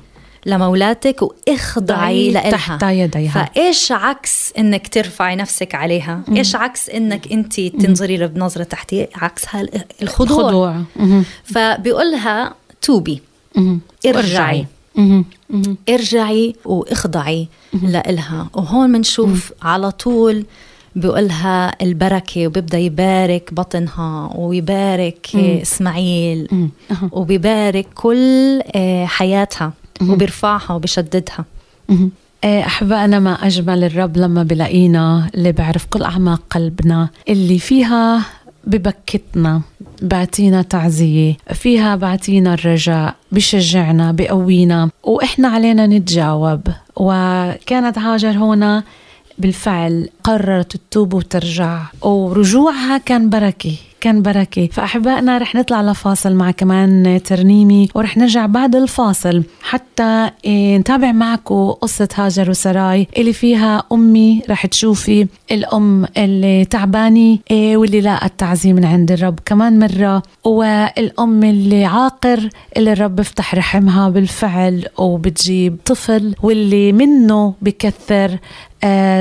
[0.46, 7.60] لمولاتك واخضعي لها تحت يديها فإيش عكس إنك ترفعي نفسك عليها إيش عكس إنك أنت
[7.60, 9.66] تنظري لها بنظرة تحتية عكسها
[10.02, 11.24] الخضوع خضوع مم.
[11.44, 13.22] فبيقول لها توبي
[13.56, 13.80] مم.
[14.06, 14.62] ارجعي مم.
[14.62, 14.81] مم.
[15.88, 17.48] ارجعي واخضعي
[17.82, 18.48] لإلها.
[18.54, 20.44] وهون بنشوف على طول
[20.96, 26.70] بيقولها البركة وبيبدأ يبارك بطنها ويبارك إسماعيل مم.
[27.12, 29.72] وبيبارك كل آه، حياتها
[30.08, 31.44] وبيرفعها وبيشددها.
[31.88, 32.10] مم.
[32.44, 38.24] إيه، أحبائنا ما أجمل الرب لما بلاقينا اللي بيعرف كل أعماق قلبنا اللي فيها
[38.64, 39.62] ببكتنا.
[40.02, 46.60] بعطينا تعزية فيها بعطينا الرجاء بشجعنا بقوينا وإحنا علينا نتجاوب.
[46.96, 48.82] وكانت هاجر هنا
[49.38, 51.82] بالفعل قررت تتوب وترجع.
[52.02, 53.76] ورجوعها كان بركة.
[54.02, 54.66] كان بركة.
[54.72, 59.42] فأحبائنا رح نطلع لفاصل مع كمان ترنيمي ورح نرجع بعد الفاصل.
[59.62, 67.38] حتى إيه، نتابع معكم قصة هاجر وسراي اللي فيها أمي رح تشوفي الأم اللي تعبانة
[67.50, 69.38] إيه، واللي لاقت تعزية من عند الرب.
[69.44, 78.38] كمان مرة والأم اللي عاقر اللي الرب بفتح رحمها بالفعل وبتجيب طفل واللي منه بكثر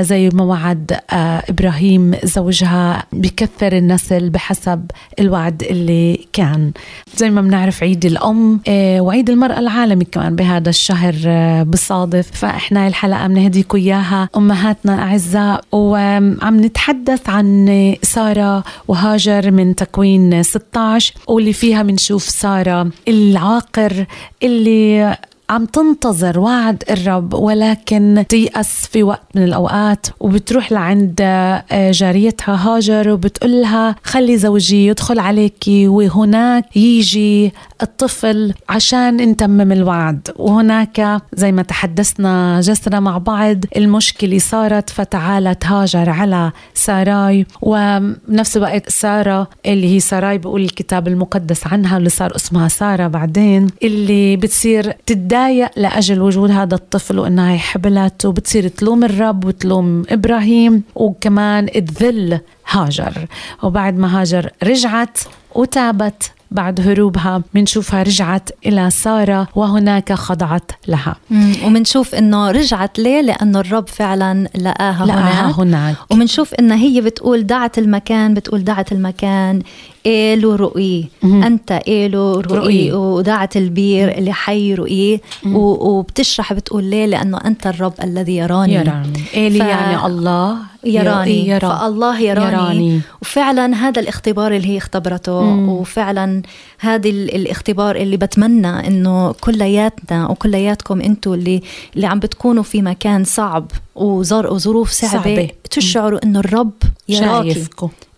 [0.02, 6.72] زي ما وعد آه إبراهيم زوجها بكثر النسل بحسب الوعد اللي كان.
[7.16, 12.88] زي ما بنعرف عيد الأم آه وعيد المرأة العالمي كمان بهذا الشهر آه بصادف فإحنا
[12.88, 14.28] الحلقة بنهديكم إياها.
[14.36, 24.06] أمهاتنا أعزاء وعم نتحدث عن سارة وهاجر من تكوين 16 واللي فيها بنشوف سارة العاقر
[24.42, 25.16] اللي
[25.52, 33.10] عم تنتظر وعد الرب ولكن تيأس في وقت من الأوقات وبتروح لعند آه، جاريتها هاجر
[33.10, 37.52] وبتقول لها خلي زوجي يدخل عليك وهناك يجي
[37.82, 40.28] الطفل عشان نتمم الوعد.
[40.36, 47.46] وهناك زي ما تحدثنا جسنا مع بعض المشكلة صارت فتعالت هاجر على ساراي.
[47.62, 53.66] وبنفس الوقت سارة اللي هي ساراي بيقول الكتاب المقدس عنها اللي صار اسمها سارة بعدين
[53.82, 61.66] اللي بتصير تتضايق لأجل وجود هذا الطفل وإنها حبلت وبتصير تلوم الرب وتلوم إبراهيم وكمان
[61.66, 63.26] تذل هاجر.
[63.62, 65.18] وبعد ما هاجر رجعت
[65.54, 66.30] وتابت.
[66.52, 71.16] بعد هروبها منشوفها رجعت إلى سارة وهناك خضعت لها.
[71.64, 75.96] ومنشوف إنه رجعت ليه؟ لأنه الرب فعلا لقاها, لقاها هناك, هناك.
[76.10, 79.62] ومنشوف إنها هي بتقول دعت المكان بتقول دعت المكان.
[80.06, 81.08] إيلو رؤي.
[81.24, 82.92] أنت إيلو رؤي.
[82.92, 85.20] ودعت البير اللي حي رؤي.
[85.54, 88.74] وبتشرح بتقول ليه؟ لأنه أنت الرب الذي يراني.
[88.74, 89.22] يراني.
[89.34, 89.62] إيلي ف...
[89.62, 90.71] يعني الله.
[90.84, 91.60] يراني يرى.
[91.60, 95.68] فالله يراني, يراني وفعلا هذا الاختبار اللي هي اختبرته مم.
[95.68, 96.42] وفعلا
[96.78, 101.62] هذا الاختبار اللي بتمنى إنه كلياتنا وكلياتكم أنتم اللي
[101.96, 105.48] اللي عم بتكونوا في مكان صعب وظروف صعبة, صعبة.
[105.70, 106.72] تشعروا إنه الرب
[107.08, 107.64] يراكي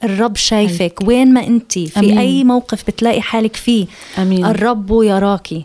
[0.05, 1.09] الرب شايفك أمين.
[1.19, 2.19] وين ما انت في أمين.
[2.19, 3.87] أي موقف بتلاقي حالك فيه
[4.19, 4.45] أمين.
[4.47, 5.65] الرب يراكي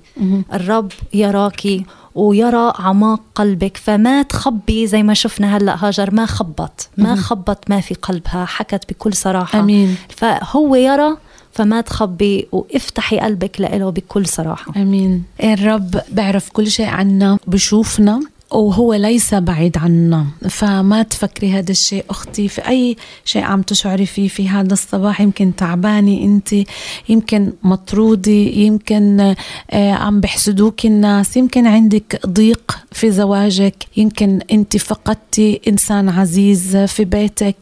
[0.54, 1.86] الرب يراكي
[2.16, 3.78] ويرى اعماق قلبك.
[3.78, 6.14] فما تخبي زي ما شفنا هلأ هاجر.
[6.14, 6.89] ما خبط.
[6.97, 8.45] ما خبط ما في قلبها.
[8.45, 9.60] حكت بكل صراحة.
[9.60, 9.95] أمين.
[10.10, 11.18] فهو يرى
[11.51, 14.74] فما تخبي وافتحي قلبك له بكل صراحة.
[14.82, 15.24] أمين.
[15.43, 18.20] الرب بيعرف كل شيء عنا بشوفنا.
[18.52, 20.26] وهو ليس بعيد عنا.
[20.50, 22.95] فما تفكري هذا الشيء أختي؟ في أي
[23.26, 26.56] شيء عم تشعري فيه في هذا الصباح؟ يمكن تعبانة أنت
[27.10, 29.36] يمكن مطرودة يمكن
[29.72, 37.06] آه، عم بحسدوك الناس يمكن عندك ضيق في زواجك يمكن أنت فقدتي إنسان عزيز في
[37.06, 37.56] بيتك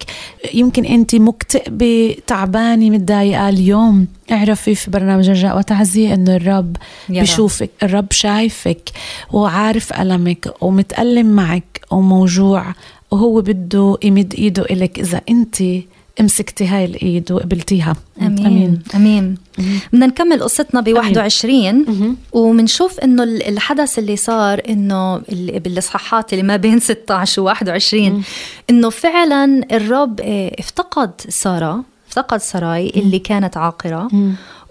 [0.53, 4.07] يمكن أنت مكتئبة تعبانة متضايقة اليوم.
[4.31, 6.77] اعرفي في برنامج رجاء وتعزية إنه الرب
[7.09, 7.21] يرى.
[7.21, 8.89] بشوفك الرب شايفك
[9.31, 10.53] وعارف ألمك.
[10.77, 12.73] ومتألم معك وموجوع
[13.11, 15.63] وهو بده يمد إيده إلك إذا أنت
[16.21, 17.95] امسكتي هاي الإيد وقبلتيها.
[18.21, 19.79] آمين أمين, أمين.
[19.93, 21.85] بدنا نكمل قصتنا ب 21
[22.31, 25.17] وبنشوف إنه الحدث اللي صار إنه
[25.63, 28.23] بالإصحاحات اللي ما بين 16 و 21
[28.69, 34.07] إنه فعلا الرب آه، افتقد سارة افتقد سراي اللي كانت عاقرة.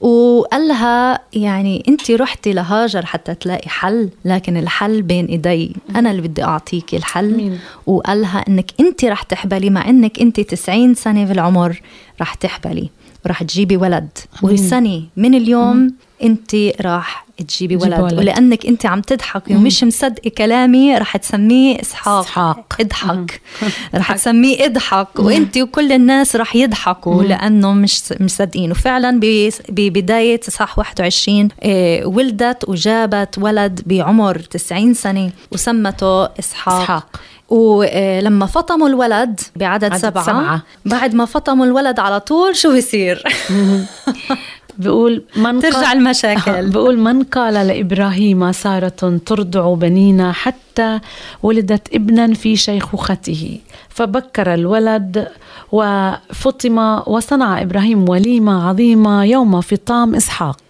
[0.01, 5.77] وقال لها يعني انت رحتي لهاجر حتى تلاقي حل لكن الحل بين إيدي.
[5.97, 7.59] أنا اللي بدي اعطيك الحل.
[7.87, 11.81] وقال لها إنك انت رح تحبلي مع إنك انت 90 سنة في العمر
[12.21, 12.91] رح تحبلي.
[13.27, 14.09] ورح تجيبي ولد.
[14.43, 18.01] والسنة من اليوم انت راح تجيبي ولد.
[18.01, 18.19] ولد.
[18.19, 22.25] ولأنك انت عم تضحكي ومش مصدقة كلامي رح تسميه إسحاق.
[22.25, 22.77] إسحاق.
[22.81, 23.41] اضحك.
[23.95, 25.19] رح تسميه اضحك.
[25.19, 28.71] وانت وكل الناس رح يضحكوا لأنه مش مصدقين.
[28.71, 29.21] وفعلا
[29.69, 37.21] ببدايه اصحاح 21 آه، ولدت وجابت ولد بعمر 90 سنة وسمته إسحاق, إسحاق.
[37.49, 40.63] ولما فطموا الولد بعدد سبعة, سبعة.
[40.85, 43.23] بعد ما فطموا الولد على طول شو بيصير؟
[44.79, 46.71] بقول من ترجع المشاكل.
[46.73, 51.01] بقول من قال لإبراهيم سارة ترضع بنينا حتى
[51.43, 53.59] ولدت ابنا في شيخوخته.
[53.89, 55.29] فبكر الولد
[55.73, 60.61] وفطم وصنع إبراهيم وليمة عظيمة يوم فطام إسحاق.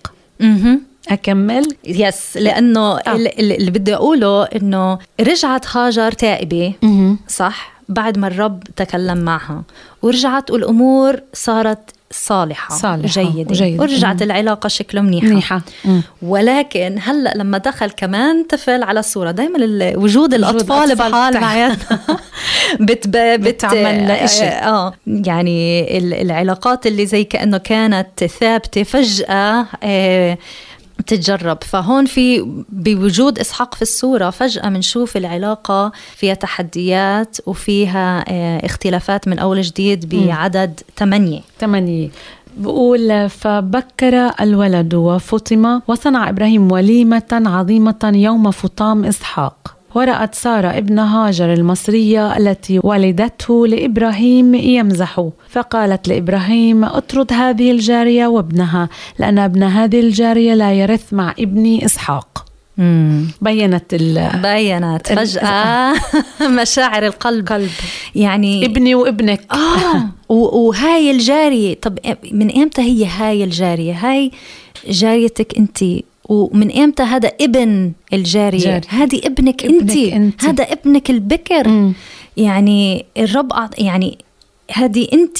[1.08, 3.16] أكمل؟ يس لأنه آه.
[3.16, 6.72] اللي بدي أقوله إنه رجعت هاجر تائبة
[7.28, 9.62] صح؟ بعد ما الرب تكلم معها.
[10.02, 13.50] ورجعت والأمور صارت صالحة, صالحة جيدة.
[13.50, 13.82] وجيدة.
[13.82, 14.22] ورجعت مم.
[14.22, 15.62] العلاقة شكله منيحة, منيحة.
[16.22, 19.58] ولكن هلأ لما دخل كمان طفل على الصورة دائما
[19.96, 21.98] وجود الأطفال بحال حياتنا
[22.80, 24.44] بت بتعمل إشي.
[24.44, 30.38] آه يعني العلاقات اللي زي كأنه كانت ثابتة فجأة آه
[31.06, 31.58] تتجرب.
[31.64, 39.38] فهون في بوجود إسحاق في الصورة فجأة بنشوف العلاقة فيها تحديات وفيها آه، اختلافات من
[39.38, 41.40] أول جديد بعدد ثمانية.
[41.60, 42.08] ثمانية.
[42.56, 49.75] بقول فبكر الولد وفطم وصنع إبراهيم وليمة عظيمة يوم فطام إسحاق.
[49.96, 55.28] ورأت سارة ابن هاجر المصرية التي ولدته لإبراهيم يمزح.
[55.48, 58.88] فقالت لإبراهيم اطرد هذه الجارية وابنها
[59.18, 62.44] لأن ابن هذه الجارية لا يرث مع ابني إسحاق.
[62.78, 63.30] مم.
[63.40, 65.94] بينت ال بينت فجأة
[66.60, 67.48] مشاعر القلب.
[67.48, 67.70] قلب.
[68.14, 69.40] يعني ابني وابنك.
[69.52, 71.98] آه وهاي الجارية طب
[72.32, 74.30] من إمتى هي هاي الجارية؟ هاي
[74.88, 75.84] جاريتك أنت
[76.28, 81.68] ومن إمتى هذا ابن الجارية؟ هذه ابنك, ابنك انت هذا ابنك البكر.
[81.68, 81.94] م.
[82.36, 84.18] يعني الرب يعني
[84.72, 85.38] هذه انت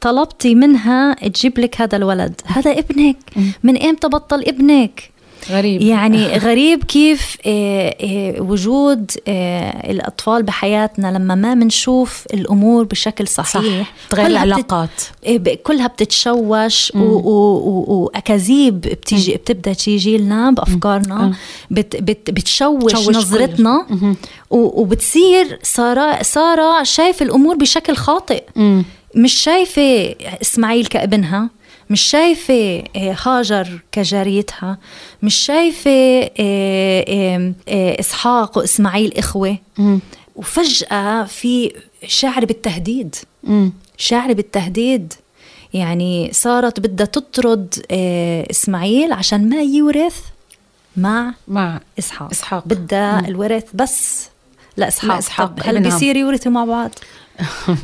[0.00, 2.40] طلبتي منها تجيب لك هذا الولد.
[2.44, 3.16] هذا ابنك.
[3.36, 3.40] م.
[3.62, 5.10] من إمتى بطل ابنك؟
[5.50, 5.82] غريب.
[5.82, 13.82] يعني غريب كيف آه، آه، وجود آه، الأطفال بحياتنا لما ما بنشوف الأمور بشكل صحيح
[13.82, 13.92] صح.
[14.10, 14.90] تغير العلاقات.
[15.28, 15.60] بت...
[15.62, 21.34] كلها بتتشوش وأكاذيب بتيجي بتبدأ تيجي لنا بأفكارنا.
[21.70, 21.96] بت...
[21.96, 22.30] بت...
[22.30, 23.86] بتشوش نظرتنا
[24.50, 28.44] وبتصير ساره سارة شايف الأمور بشكل خاطئ.
[29.14, 31.57] مش شايفة إسماعيل كابنها.
[31.90, 34.78] مش شايفة آه، هاجر كجاريتها
[35.22, 35.90] مش شايفة
[36.40, 39.58] آه، آه، إسحاق وإسماعيل إخوة.
[40.36, 41.72] وفجأة في
[42.06, 43.16] شعر بالتهديد.
[43.96, 45.12] شعر بالتهديد.
[45.74, 47.74] يعني صارت بدها تطرد
[48.50, 50.20] إسماعيل عشان ما يورث
[50.96, 52.30] مع مع إسحاق.
[52.30, 52.64] إسحاق.
[52.66, 54.28] بدها الورث بس
[54.76, 56.90] لإسحاق, لإسحاق هل بيصير يورثوا مع بعض؟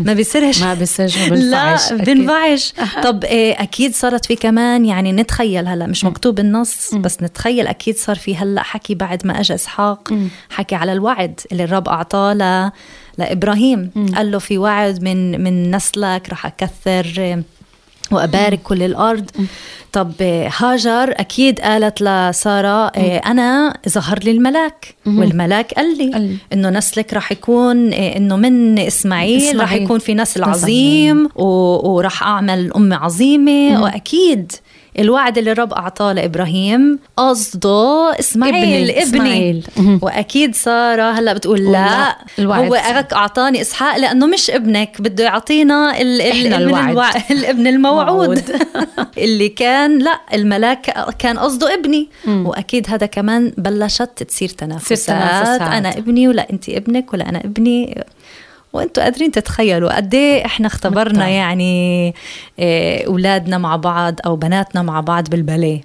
[0.00, 0.62] ما بيصيرش.
[0.62, 2.72] ما بيصيرش لا بنفعش.
[3.02, 7.96] طب إيه أكيد صارت في كمان يعني نتخيل هلا مش مكتوب بالنص بس نتخيل أكيد
[7.96, 10.12] صار في هلا حكي بعد ما اجى إسحاق
[10.50, 12.70] حكي على الوعد اللي الرب أعطاه ل...
[13.18, 13.90] لإبراهيم.
[14.16, 17.42] قال له في وعد من من نسلك رح أكثر
[18.10, 19.30] وأبارك كل الأرض.
[19.92, 20.12] طب
[20.58, 24.94] هاجر أكيد قالت لسارة إيه، أنا ظهر لي الملاك.
[25.06, 29.60] والملاك قال لي إنه نسلك رح يكون إيه، إنه من إسماعيل, إسماعيل.
[29.60, 33.82] رح يكون في نسل عظيم ورح أعمل أم عظيمة.
[33.82, 34.52] وأكيد
[34.98, 39.66] الوعد اللي الرب أعطاه لإبراهيم قصده إسماعيل ابني, إسماعيل.
[40.02, 42.16] وأكيد سارة هلأ بتقول لا.
[42.38, 42.64] الوعد.
[42.64, 42.74] هو
[43.12, 46.88] أعطاني إسحاق لأنه مش ابنك بده يعطينا ال ال الوعد.
[46.90, 47.10] الوع...
[47.30, 48.42] الابن الموعود.
[49.18, 52.08] اللي كان لا الملاك كان قصده ابني.
[52.26, 52.46] مم.
[52.46, 55.60] وأكيد هذا كمان بلشت تصير تنافسات.
[55.60, 58.04] أنا ابني ولا أنت ابنك ولا أنا ابني.
[58.74, 61.32] وأنتم قادرين تتخيلوا قد إيه إحنا اختبرنا مكتب.
[61.32, 62.14] يعني
[62.58, 65.80] إيه أولادنا مع بعض أو بناتنا مع بعض بالباليه.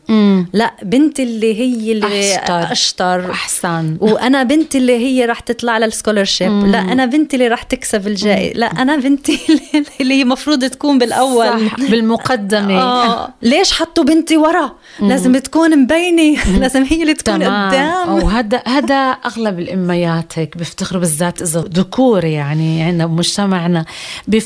[0.54, 3.32] لا بنتي اللي هي اللي أشطر, أشطر.
[3.32, 3.98] أحسن.
[4.02, 8.54] وأنا بنتي اللي هي رح تطلع للسكولرشيب لا أنا بنتي اللي رح تكسب الجائزة.
[8.60, 9.40] لا أنا بنتي
[10.02, 11.70] اللي هي المفروض تكون بالأول.
[11.70, 11.80] صح.
[11.90, 12.82] بالمقدمة.
[12.82, 13.34] آه.
[13.42, 14.72] ليش حطوا بنتي ورا؟
[15.02, 16.38] لازم تكون مبينة.
[16.62, 17.70] لازم هي اللي تكون تمام.
[17.70, 18.24] قدام.
[18.24, 22.79] وهذا هذا أغلب الاميات هيك بيفتخروا بالذات إذا ذكور يعني.
[22.82, 23.86] عندنا بمجتمعنا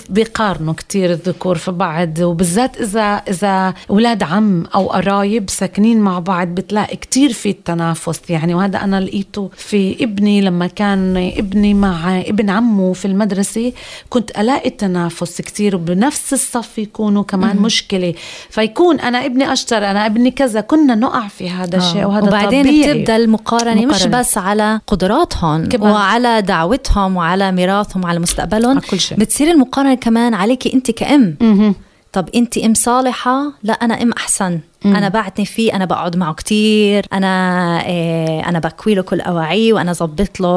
[0.09, 6.47] بيقارنوا كتير الذكور في بعض وبالذات إذا إذا أولاد عم أو قرايب ساكنين مع بعض
[6.47, 12.49] بتلاقي كتير في التنافس يعني وهذا أنا لقيته في ابني لما كان ابني مع ابن
[12.49, 13.73] عمه في المدرسة
[14.09, 18.13] كنت ألاقي التنافس كتير وبنفس الصف يكونوا كمان م- مشكلة
[18.49, 22.07] فيكون أنا ابني أشطر أنا ابني كذا كنا نقع في هذا الشيء آه.
[22.07, 22.93] وهذا وبعدين طبيعي.
[22.93, 25.91] بتبدأ المقارنة, مقارنة مش بس على قدراتهم كمان.
[25.91, 28.79] وعلى دعوتهم وعلى ميراثهم وعلى مستقبلهم.
[28.79, 29.17] كل شيء.
[29.17, 31.35] بتصير المقارنة كمان عليكي انت كأم.
[31.41, 31.75] م-م.
[32.13, 34.59] طب انت أم صالحة؟ لا أنا أم أحسن.
[34.85, 34.95] مم.
[34.95, 39.93] أنا بعتني فيه أنا بقعد معه كتير أنا إيه أنا بكوي له كل أواعيه وأنا
[39.93, 40.49] ظبط له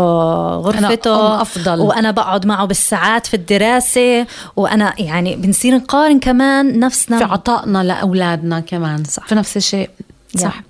[0.56, 1.80] غرفته أنا أفضل.
[1.80, 7.18] وأنا بقعد معه بالساعات في الدراسة وأنا يعني بنصير نقارن كمان نفسنا.
[7.18, 9.04] في عطائنا لأولادنا كمان.
[9.04, 9.26] صح.
[9.26, 9.90] في نفس الشيء.
[10.36, 10.62] صح.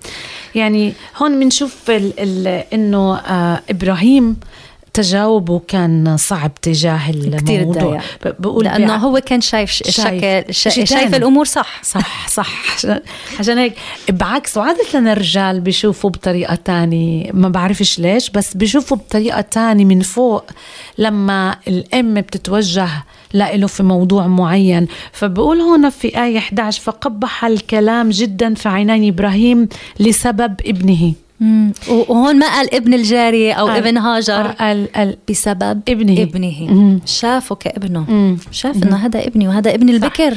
[0.55, 1.91] يعني هون بنشوف
[2.73, 4.35] إنه آه إبراهيم
[5.01, 8.01] تجاوبه كان صعب تجاه الموضوع.
[8.39, 10.51] بقول لأنه هو كان شايف شايف.
[10.51, 11.15] شكل شايف.
[11.15, 11.83] الأمور صح.
[11.83, 12.49] صح صح.
[13.39, 13.73] عشان- هيك
[14.09, 20.43] بعكس وعادة الرجال بيشوفوا بطريقة تانية ما بعرفش ليش بس بيشوفوا بطريقة تانية من فوق
[20.97, 22.89] لما الأم بتتوجه
[23.33, 24.87] لإله في موضوع معين.
[25.11, 29.69] فبقول هنا في آية 11 فقبح الكلام جدا في عيني إبراهيم
[29.99, 31.13] لسبب ابنه.
[31.39, 31.71] مم.
[31.89, 36.21] وهون ما قال ابن الجارية أو قال- ابن هاجر قال قال بسبب ابنه.
[36.21, 36.99] ابنه مم.
[37.05, 38.37] شافه كابنه مم.
[38.51, 40.33] شاف إنه هذا ابني وهذا ابن البكر.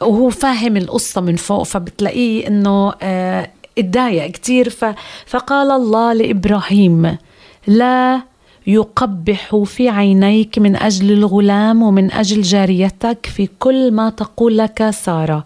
[0.00, 4.84] وهو فاهم القصة من فوق فبتلاقيه إنه آه، اتضايق كتير ف...
[5.26, 7.16] فقال الله لإبراهيم
[7.66, 8.20] لا
[8.66, 15.44] يقبح في عينيك من أجل الغلام ومن أجل جاريتك في كل ما تقول لك سارة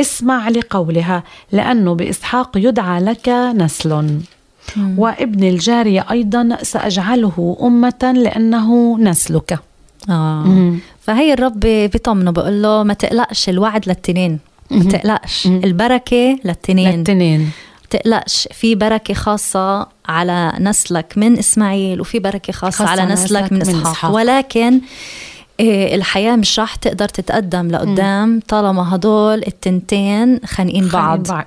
[0.00, 1.22] اسمع لقولها
[1.52, 4.20] لأنه بإسحاق يدعى لك نسل
[4.96, 9.58] وابن الجارية أيضا سأجعله أمة لأنه نسلك
[10.10, 10.78] آه مم.
[11.00, 14.38] فهي الرب بيطمنه بقول له ما تقلقش الوعد للتنين
[14.70, 14.88] ما.
[14.88, 15.60] تقلقش مم.
[15.64, 17.50] البركة للتنين للتنين
[17.90, 23.52] تقلقش في بركة خاصة على نسلك من إسماعيل وفي بركة خاصة, خاصة على نسلك نسلك
[23.52, 24.14] من إسحاق.
[24.14, 24.80] ولكن
[25.60, 31.28] الحياة مش راح تقدر تتقدم لقدام طالما هدول التنتين خانقين بعض.
[31.28, 31.44] بعض.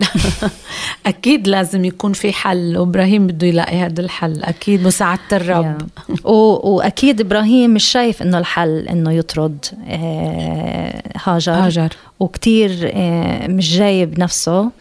[1.05, 4.43] أكيد لازم يكون في حل وإبراهيم بده يلاقي هذا الحل.
[4.43, 5.81] أكيد مساعدة الرب.
[6.23, 6.31] و...
[6.69, 11.89] وأكيد إبراهيم مش شايف إنه الحل إنه يطرد آه، هاجر, هاجر.
[12.19, 14.71] وكتير آه، مش جايب نفسه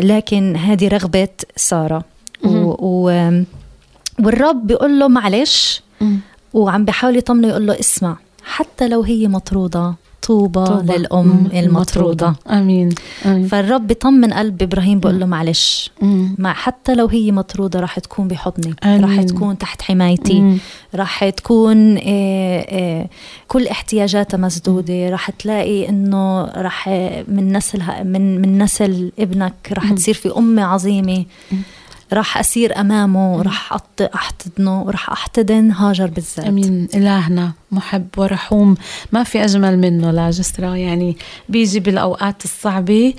[0.00, 2.04] لكن هذه رغبة سارة.
[2.44, 2.74] و...
[2.78, 3.32] و...
[4.20, 5.82] والرب بيقول له معلش
[6.54, 8.16] وعم بحاول يطمنه يقول له اسمع.
[8.44, 10.92] حتى لو هي مطرودة طوبى.
[10.92, 11.58] للأم مم.
[11.58, 12.88] المطرودة آمين,
[13.26, 13.46] آمين.
[13.48, 16.34] فالرب بيطمن قلب إبراهيم بيقول له معلش مم.
[16.38, 18.74] مع حتى لو هي مطرودة راح تكون بحضني.
[18.86, 20.58] راح تكون تحت حمايتي مم.
[20.94, 22.00] راح تكون آه،
[22.68, 23.08] آه،
[23.48, 26.88] كل احتياجاتها مسدودة راح تلاقي إنه راح
[27.28, 31.24] من نسلها من من نسل ابنك راح تصير في أمة عظيمة
[32.14, 33.76] راح أسير أمامه راح
[34.14, 36.88] أحتضنه وراح أحتضن هاجر بالذات آمين.
[36.94, 38.74] إلهنا محب ورحوم.
[39.12, 40.76] ما في أجمل منه لا جسرة.
[40.76, 41.16] يعني
[41.48, 43.14] بيجي بالأوقات الصعبة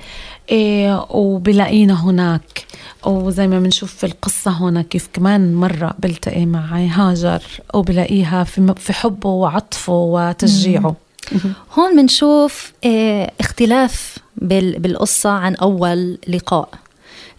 [0.50, 2.66] إيه وبلاقينا هناك.
[3.06, 7.42] وزي ما بنشوف في القصة هنا كيف كمان مرة بلتقي مع هاجر
[7.74, 10.96] وبلاقيها في في حبه وعطفه وتشجيعه.
[11.80, 16.70] هون بنشوف آه، اختلاف بال- بالقصة عن أول لقاء.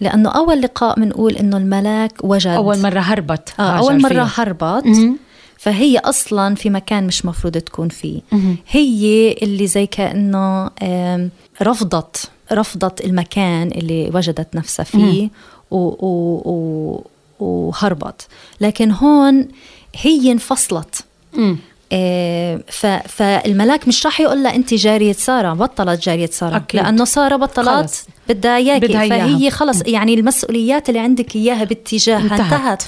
[0.00, 4.30] لأنه أول لقاء بنقول إنه الملاك وجد أول مرة هربت آه هاجر أول مرة فيها.
[4.34, 5.16] هربت مهم.
[5.58, 8.56] فهي أصلا في مكان مش مفروض تكون فيه مهم.
[8.70, 11.30] هي اللي زي كأنه آم،
[11.62, 15.28] رفضت رفضت المكان اللي وجدت نفسها فيه
[15.70, 17.02] و و و
[17.40, 18.26] وهربت
[18.60, 19.48] لكن هون
[19.96, 21.04] هي انفصلت
[21.36, 21.58] مم.
[21.92, 26.80] آه، ف- فالملاك مش راح يقول لها أنت جارية سارة بطلت جارية سارة أكيد.
[26.80, 28.06] لأنه سارة بطلت خلص.
[28.28, 28.86] بدها إياكي.
[28.86, 29.26] بدها إياها.
[29.26, 32.42] فهي خلص يعني المسؤوليات اللي عندك إياها باتجاهها انتهت.
[32.52, 32.82] انتهت,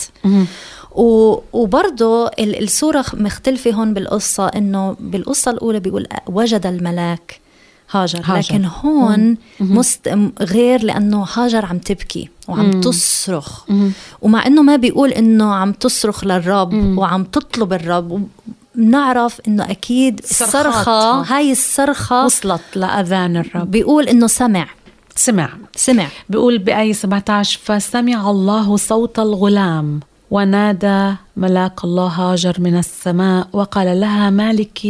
[1.52, 7.40] وبرضه ال- الصورة مختلفة هون بالقصة إنه بالقصة الأولى بيقول وجد الملاك
[7.90, 8.54] هاجر, هاجر.
[8.54, 13.70] لكن هون مست مغير لأنه هاجر عم تبكي وعم تصرخ.
[13.70, 13.92] مهم.
[14.22, 18.28] ومع إنه ما بيقول إنه عم تصرخ للرب وعم تطلب الرب.
[18.74, 21.36] بنعرف إنه أكيد الصرخة صرخاتها.
[21.36, 23.70] هاي الصرخة وصلت لأذان الرب.
[23.70, 24.66] بيقول إنه سمع.
[25.18, 25.50] سمع.
[25.76, 26.06] سمع.
[26.28, 30.00] بيقول بآية 17 فسمع الله صوت الغلام
[30.30, 34.84] ونادى ملاك الله هاجر من السماء وقال لها مالك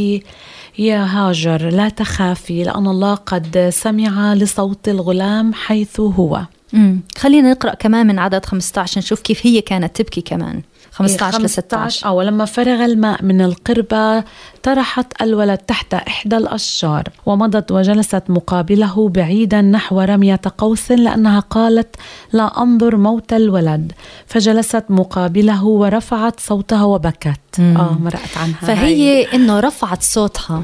[0.79, 6.43] يا هاجر لا تخافي لأن الله قد سمع لصوت الغلام حيث هو.
[6.73, 7.01] مم.
[7.19, 10.63] خلينا نقرأ كمان من عدد 15 نشوف كيف هي كانت تبكي كمان.
[10.99, 14.25] 15 ل 16 أو لما فرغ الماء من القربة
[14.63, 21.97] طرحت الولد تحت إحدى الأشجار ومضت وجلست مقابله بعيدا نحو رمية قوس لأنها قالت
[22.33, 23.93] لا أنظر موت الولد.
[24.27, 27.41] فجلست مقابله ورفعت صوتها وبكت.
[27.59, 27.77] مم.
[27.77, 28.61] آه مرقت عنها.
[28.61, 30.63] فهي إنه رفعت صوتها.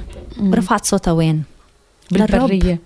[0.54, 1.42] رفعت صوتها وين؟
[2.10, 2.78] بالبرية.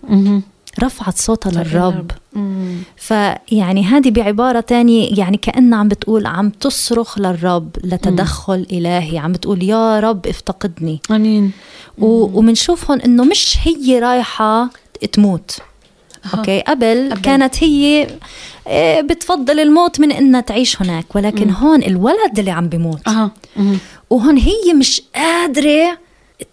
[0.83, 2.11] رفعت صوتها للرب.
[2.33, 2.76] مم.
[2.97, 9.18] فيعني هذه بعبارة تانية يعني كأنها عم بتقول عم تصرخ للرب لتدخل إلهي.
[9.18, 11.01] عم بتقول يا رب افتقدني.
[11.11, 11.53] أمين.
[11.99, 14.70] و- ومنشوف هون إنه مش هي رايحة
[15.12, 15.59] تموت.
[16.35, 17.20] أوكي؟ قبل, قبل.
[17.22, 18.07] كانت هي
[18.68, 23.09] آه، بتفضل الموت من إنها تعيش هناك ولكن هون الولد اللي عم بيموت.
[23.57, 23.79] مهم.
[24.11, 25.99] وهون هي مش قادرة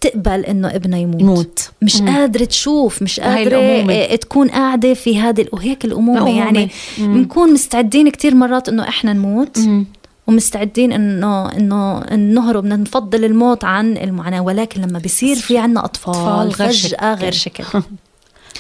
[0.02, 1.70] تقبل إنه ابنها يموت يموت.
[1.82, 2.10] مش مم.
[2.10, 3.94] قادرة تشوف مش قادرة الأمومة.
[3.94, 6.38] آه، تكون قاعدة في هذه وهيك الأمومة.
[6.38, 6.70] يعني
[7.00, 7.14] مم.
[7.14, 9.86] بنكون مستعدين كتير مرات إنه إحنا نموت مم.
[10.28, 16.50] ومستعدين إنه إنه نهرب نفضل الموت عن المعاناة ولكن لما بيصير في عنا أطفال, أطفال
[16.66, 17.64] غير فجأة غير شكل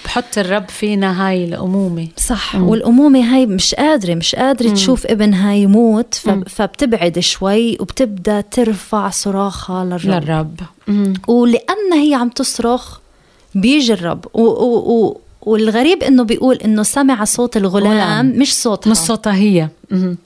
[0.06, 2.70] بحط الرب فينا هاي الأمومة صح مم.
[2.70, 4.74] والأمومة هاي مش قادرة مش قادرة مم.
[4.74, 6.44] تشوف ابنها يموت مم.
[6.44, 11.14] فبتبعد شوي وبتبدأ ترفع صراخها للرب, للرب مم.
[11.28, 13.00] ولأن هي عم تصرخ
[13.56, 18.26] بيجي الرب و و و والغريب إنه بيقول إنه سمع صوت الغلام غلام.
[18.26, 20.18] مش صوتها مش صوتها هي مم.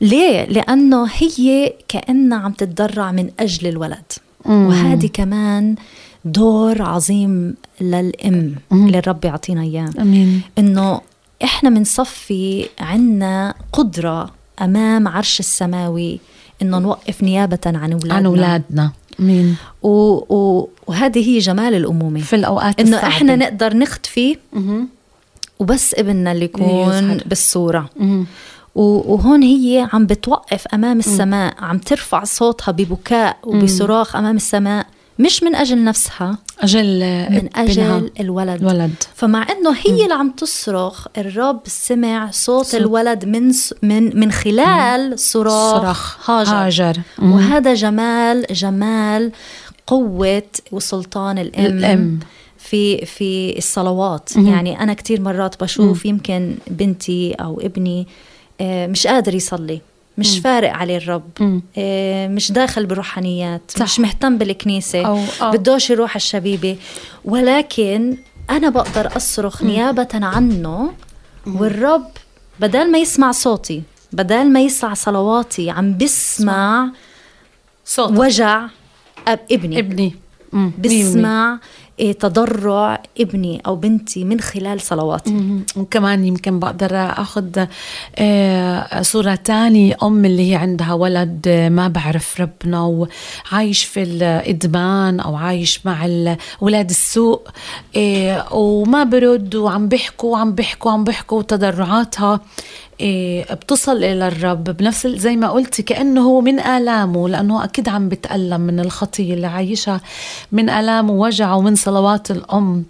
[0.00, 4.12] ليه؟ لأنه هي كأنها عم تتضرع من أجل الولد
[4.46, 4.66] مم.
[4.66, 5.74] وهذه كمان
[6.24, 8.86] دور عظيم للأم مم.
[8.86, 11.00] اللي الرب يعطينا إياه آمين إنه
[11.44, 14.30] إحنا منصفي عنا قدرة
[14.62, 16.20] أمام عرش السماوي
[16.62, 19.88] إنه نوقف نيابة عن أولادنا عن أولادنا آمين و...
[20.34, 20.68] و...
[20.86, 23.06] وهذه هي جمال الأمومة في الأوقات الصعبة.
[23.06, 24.88] إحنا نقدر نختفي مهم.
[25.58, 27.22] وبس ابننا اللي يكون يظهر.
[27.26, 28.26] بالصورة مهم.
[28.74, 34.86] و- وهون هي عم بتوقف أمام السماء عم ترفع صوتها ببكاء وبصراخ أمام السماء
[35.18, 36.98] مش من أجل نفسها أجل
[37.30, 37.48] من.
[37.56, 42.74] أجل الولد الولد فمع إنه هي اللي عم تصرخ الرب سمع صوت صوت.
[42.80, 47.00] الولد من س- من من خلال صراخ صراخ هاجر, هاجر.
[47.22, 49.32] وهذا جمال جمال
[49.86, 50.42] قوة
[50.72, 52.18] وسلطان الأم, الأم.
[52.58, 54.46] في في الصلوات مهم.
[54.46, 58.06] يعني أنا كتير مرات بشوف يمكن بنتي أو ابني
[58.60, 59.80] آه، مش قادر يصلي
[60.18, 61.30] مش فارق عليه الرب.
[61.40, 61.62] مم.
[61.78, 63.82] آه، مش داخل بالروحانيات صح.
[63.82, 65.50] مش مهتم بالكنيسة أو- أو.
[65.50, 66.76] بدوش يروح الشبيبة.
[67.24, 68.16] ولكن
[68.50, 70.92] أنا بقدر أصرخ نيابة عنه
[71.46, 72.06] والرب
[72.60, 76.88] بدل ما يسمع صوتي بدل ما يسمع صلواتي عم بسمع
[77.84, 78.66] صوت وجع
[79.28, 79.78] أب ابني.
[79.78, 80.14] ابني.
[80.78, 81.58] بسمع إيه،
[81.98, 85.60] تضرع ابني أو بنتي من خلال صلواتي.
[85.76, 87.64] وكمان يمكن بقدر أخذ
[88.16, 92.80] آه، صورة تاني أم اللي هي عندها ولد آه، ما بعرف ربنا
[93.50, 96.06] وعايش في الإدمان أو عايش مع
[96.62, 97.40] أولاد السوء
[97.96, 102.40] آه، وما برد وعم بيحكوا وعم بيحكوا وعم بيحكوا وتضرعاتها
[103.52, 108.60] بتصل إلى الرب بنفس زي ما قلتي كأنه هو من آلامه لأنه أكيد عم بتألم
[108.60, 110.00] من الخطية اللي عايشها
[110.52, 112.84] من الام ووجع ومن صلوات الأم.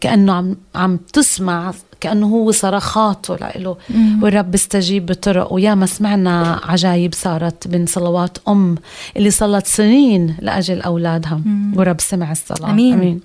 [0.00, 3.76] كأنه عم عم تسمع كأنه هو صرخاته له
[4.22, 8.74] والرب استجيب بطرق وياما سمعنا عجايب صارت من صلوات أم
[9.16, 11.40] اللي صلت سنين لأجل أولادها.
[11.76, 12.70] والرب سمع الصلاة.
[12.70, 12.92] أمين.
[12.92, 13.20] آمين.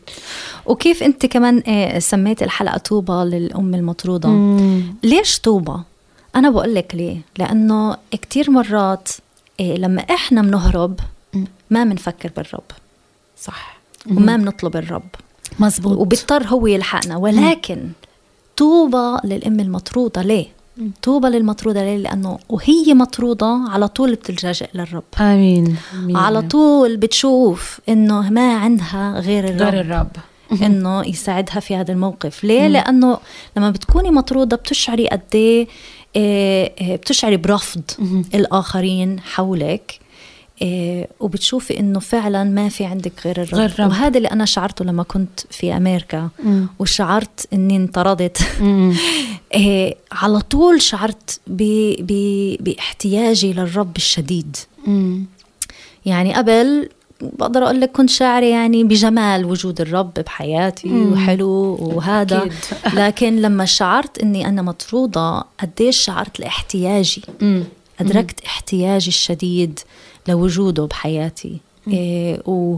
[0.65, 4.83] وكيف أنت كمان آه، سميت الحلقة طوبى للأم المطرودة؟ مم.
[5.03, 5.77] ليش طوبى؟
[6.35, 9.09] أنا بقول لك ليه؟ لأنه كتير مرات
[9.59, 10.99] آه، لما إحنا بنهرب
[11.69, 12.63] ما بنفكر بالرب.
[13.37, 13.77] صح.
[14.11, 15.09] وما بنطلب الرب.
[15.59, 17.17] مزبوط وبيضطر هو يلحقنا.
[17.17, 17.89] ولكن
[18.57, 20.21] طوبى للأم المطرودة.
[20.21, 20.45] ليه؟
[21.01, 25.03] طوبى للمطرودة ليه؟ لأنه وهي مطرودة على طول بتلجأ للرب.
[25.19, 25.77] آمين.
[25.93, 26.17] أمين.
[26.17, 29.61] على طول بتشوف إنه ما عندها غير الرب.
[29.61, 30.11] غير الرب.
[30.65, 32.43] إنه يساعدها في هذا الموقف.
[32.43, 33.17] ليه؟ لأنه
[33.57, 35.67] لما بتكوني مطرودة بتشعري قد إيه
[36.17, 37.81] بتشعري برفض
[38.35, 39.99] الآخرين حولك
[40.63, 43.89] آه، وبتشوفي إنه فعلا ما في عندك غير الرب, غير الرب.
[43.89, 46.67] وهذا اللي أنا شعرته لما كنت في أمريكا مم.
[46.79, 48.37] وشعرت إني انطردت.
[49.55, 54.57] آه، على طول شعرت ب- ب- بإحتياجي للرب الشديد
[54.87, 55.25] مم.
[56.05, 56.89] يعني قبل
[57.21, 61.13] بقدر أقول لك كنت شاعرة يعني بجمال وجود الرب بحياتي مم.
[61.13, 62.37] وحلو وهذا.
[62.37, 62.53] أكيد.
[62.99, 67.63] لكن لما شعرت إني أنا مطرودة قديش شعرت لاحتياجي؟ مم.
[67.99, 69.79] أدركت احتياجي الشديد
[70.27, 71.57] لوجوده بحياتي.
[71.87, 72.77] إيه و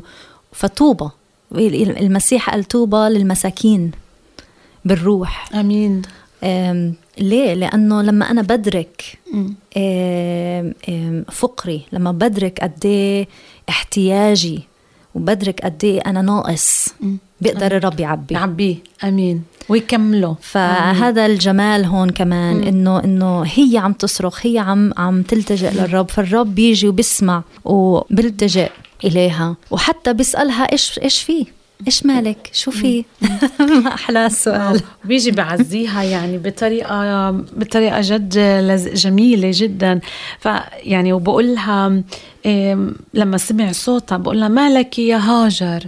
[0.51, 1.09] فطوبى
[1.51, 3.91] المسيح قال طوبى للمساكين
[4.85, 5.55] بالروح.
[5.55, 6.01] آمين.
[7.17, 9.55] ليه؟ لأنه لما أنا بدرك مم.
[11.31, 13.27] فقري لما بدرك قد إيه
[13.69, 14.63] احتياجي
[15.15, 16.87] وبدرك قد إيه أنا ناقص
[17.41, 18.33] بيقدر الرب يعبي.
[18.33, 19.43] يعبيه آمين.
[19.69, 20.35] ويكمله.
[20.41, 26.09] فهذا الجمال هون كمان انه إنه هي عم تصرخ هي عم عم تلتجئ للرب.
[26.09, 28.69] فالرب بيجي وبسمع وبيلتجئ
[29.03, 31.45] إليها وحتى بيسألها إيش إيش في
[31.87, 33.05] إيش مالك؟ شو في؟
[33.83, 38.33] ما أحلى السؤال بيجي بعزيها يعني بطريقة بطريقة جد
[38.93, 39.99] جميلة جدا.
[40.39, 42.01] فيعني وبقول لها
[43.13, 45.83] لما سمع صوتها بقول لها مالك يا هاجر؟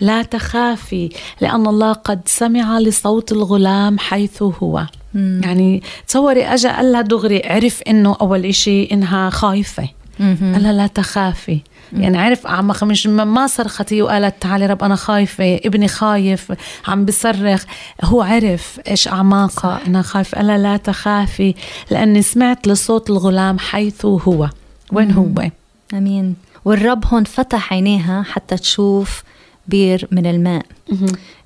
[0.00, 1.08] لا تخافي
[1.40, 4.86] لأن الله قد سمع لصوت الغلام حيث هو.
[5.14, 9.88] يعني تصوري أجا قال لها دغري عرف إنه أول إشي إنها خايفة.
[10.20, 11.60] قال لها لا تخافي.
[11.92, 16.52] يعني عرف عم مش ما صرخت هي وقالت تعالي رب أنا خايفة ابني خايف
[16.88, 17.64] عم بصرخ.
[18.04, 21.54] هو عرف إيش اعماقها انها خايفة قال لا تخافي
[21.90, 24.48] لأني سمعت لصوت الغلام حيث هو.
[24.92, 25.50] وين هو؟
[25.94, 26.36] آمين.
[26.64, 29.22] والرب هون فتح عينيها حتى تشوف
[29.68, 30.62] بير من الماء.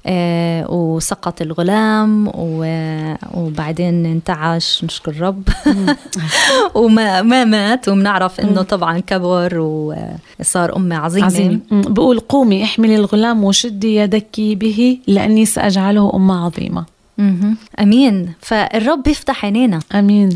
[0.07, 5.43] آه وسقط الغلام و- وبعدين انتعش نشكر الرب.
[6.75, 11.27] وما ما مات وبنعرف إنه طبعا كبر وصار أمة عظيمة.
[11.27, 11.61] عظيم.
[11.71, 16.85] بقول قومي احملي الغلام وشدي يدك به لأني سأجعله أمة عظيمة.
[17.81, 18.33] أمين.
[18.41, 19.79] فالرب يفتح عينينا.
[19.95, 20.29] آمين.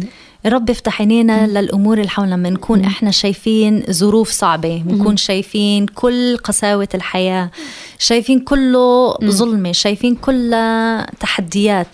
[0.47, 2.35] الرب يفتح عينينا للأمور اللي حولنا.
[2.35, 7.51] لما نكون إحنا شايفين ظروف صعبة بنكون شايفين كل قساوة الحياة
[7.99, 11.89] شايفين كله ظلمة شايفين كلها تحديات.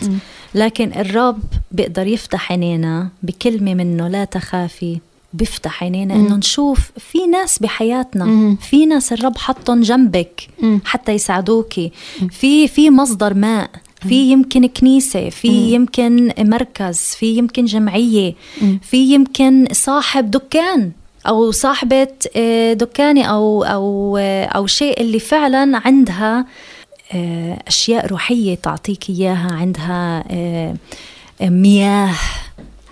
[0.55, 1.43] لكن الرب
[1.73, 4.99] بيقدر يفتح عينينا بكلمة منه لا تخافي.
[5.35, 10.49] بيفتح عينينا إنه نشوف في ناس بحياتنا في ناس الرب حطهم جنبك
[10.85, 11.93] حتى يساعدوكي.
[12.31, 13.71] في في مصدر ماء.
[14.09, 18.35] في يمكن كنيسة في يمكن مركز في يمكن جمعية
[18.83, 20.93] في يمكن صاحب دكان
[21.29, 26.47] أو صاحبة آه، دكانة أو أو آه، أو شيء اللي فعلا عندها
[27.15, 30.25] آه، أشياء روحية تعطيك إياها عندها
[31.41, 32.15] مياه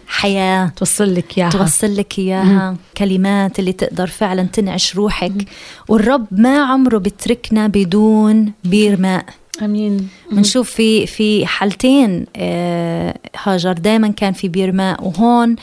[0.06, 1.50] حياة توصل لك إياها.
[1.50, 5.32] توصل لك إياها كلمات اللي تقدر فعلا تنعش روحك.
[5.88, 9.24] والرب ما عمره بتركنا بدون بير ماء.
[9.62, 15.56] امين بنشوف في في حالتين آه، هاجر دائما كان في بير ماء وهون.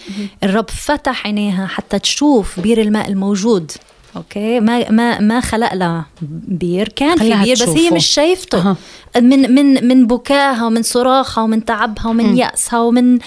[0.44, 3.72] الرب فتح عينيها حتى تشوف بير الماء الموجود.
[4.18, 4.60] Okay.
[4.60, 6.06] ما ما ما خلق لها
[6.48, 6.90] بير.
[6.90, 7.90] كان في بير بس هي.
[7.90, 8.58] مش شايفته.
[8.58, 8.76] أها.
[9.22, 13.20] من من من بكاها ومن صراخها ومن تعبها ومن يأسها ومن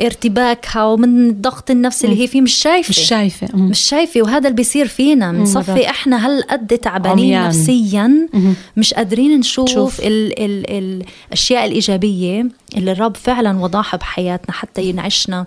[0.00, 2.40] ارتباكها ومن الضغط النفسي اللي هي فيه.
[2.40, 2.90] مش شايفة.
[2.90, 3.48] مش شايفة.
[3.56, 4.22] مش شايفة.
[4.22, 5.32] وهذا اللي بيصير فينا.
[5.32, 7.48] بنصفي إحنا هالقد تعبانين عميان.
[7.48, 8.28] نفسيا؟
[8.76, 10.00] مش قادرين نشوف شوف.
[10.00, 15.46] ال ال الأشياء الإيجابية اللي الرب فعلا وضعها بحياتنا حتى ينعشنا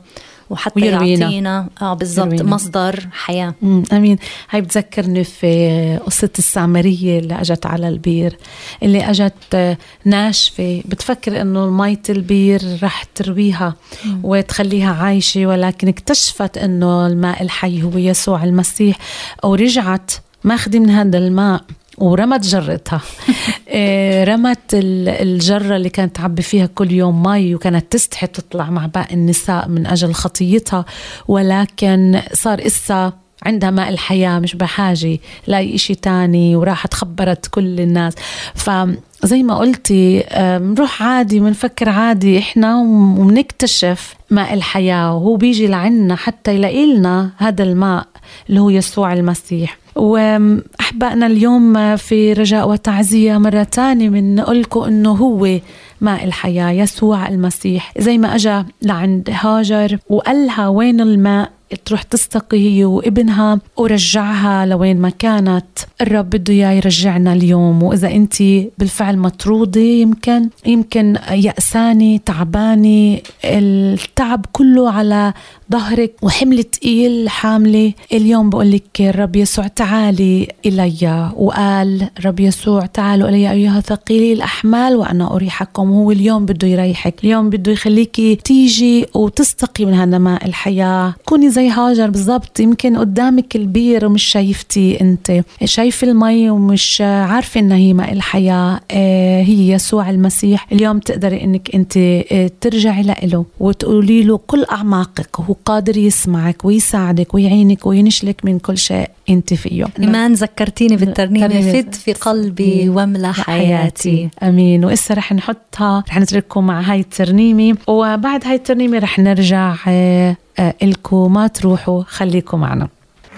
[0.50, 1.26] وحتى ويروينا.
[1.26, 1.68] يعطينا.
[1.82, 2.42] آه بالضبط.
[2.42, 3.54] مصدر حياة.
[3.94, 4.18] آمين.
[4.50, 8.38] هاي بتذكرني في قصة السامرية اللي أجت على البير
[8.84, 10.82] اللي أجت آه، ناشفة.
[10.86, 13.76] بتفكر إنه مية البير رح ترويها
[14.24, 18.98] وتخليها عايشة ولكن اكتشفت إنه الماء الحي هو يسوع المسيح
[19.44, 20.12] ورجعت
[20.44, 21.62] ماخذة من هذا الماء.
[21.98, 23.02] ورمت جرتها.
[23.68, 28.86] إيه، رمت ال- الجرة اللي كانت تعبي فيها كل يوم مي وكانت تستحي تطلع مع
[28.86, 30.86] باقي النساء من أجل خطيتها.
[31.28, 33.14] ولكن صار إسا
[33.46, 38.14] عندها ماء الحياة مش بحاجة لأي إشي تاني وراحت خبرت كل الناس.
[38.56, 42.40] فزي ما قلتي آه، بنروح عادي بنفكر عادي.
[42.40, 48.08] إحنا وبنكتشف ماء الحياة وهو بيجي لعنا حتى يلاقي لنا هذا الماء
[48.50, 49.78] اللي هو يسوع المسيح.
[49.96, 55.60] وأحبائنا اليوم في رجاء وتعزية مرة تانية بنقول لكم إنه هو
[56.02, 57.94] ماء الحياة يسوع المسيح.
[57.98, 61.55] زي ما أجا لعند هاجر وقالها وين الماء؟
[61.86, 65.66] تروح تستقي هي وابنها ورجعها لوين ما كانت.
[66.02, 67.84] الرب بده إياه يرجعنا اليوم.
[67.84, 68.36] وإذا أنت
[68.78, 75.34] بالفعل مطرودة يمكن يمكن يأسانة تعبانة التعب كله على
[75.72, 77.94] ظهرك وحمل تقيل حاملة.
[78.14, 81.32] اليوم بقول لك الرب يسوع تعالي إلي.
[81.36, 85.90] وقال رب يسوع تعالوا إلي أيها ثقيلي الأحمال وأنا أريحكم.
[85.92, 87.24] هو اليوم بده يريحك.
[87.24, 91.14] اليوم بده يخليكي تيجي وتستقي من هذا ماء الحياة.
[91.26, 92.60] كوني زي هاجر بالضبط.
[92.60, 95.44] يمكن قدامك البير ومش شايفتي أنت.
[95.64, 98.80] شايفة المي ومش عارفة إنها هي ماء الحياة.
[98.92, 100.68] آه، هي يسوع المسيح.
[100.72, 105.40] اليوم تقدري إنك أنت آه، ترجعي له وتقولي له كل أعماقك.
[105.40, 109.86] وهو قادر يسمعك ويساعدك ويعينك وينشلك من كل شيء أنت فيه.
[110.00, 111.72] إيمان ذكرتيني بالترنيمة.
[111.72, 114.30] فت في قلبي واملأ حياتي.
[114.44, 114.86] أمين.
[114.86, 117.78] وإسا رح نحطها رح نترككم مع هاي الترنيمة.
[117.88, 121.34] وبعد هاي الترنيمة رح نرجع آه، آه، إلكم.
[121.34, 122.88] ما تروحوا خليكم معنا.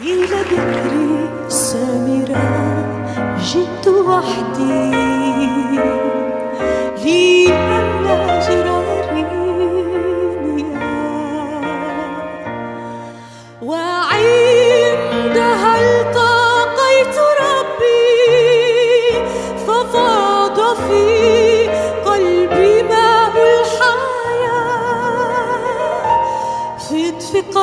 [0.01, 2.67] إلى بكري سامرة
[3.43, 4.97] جئت وحدي.
[7.05, 7.47] لي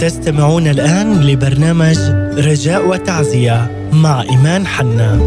[0.00, 1.98] تستمعون الآن لبرنامج
[2.38, 5.18] رجاء وتعزية مع إيمان حنا.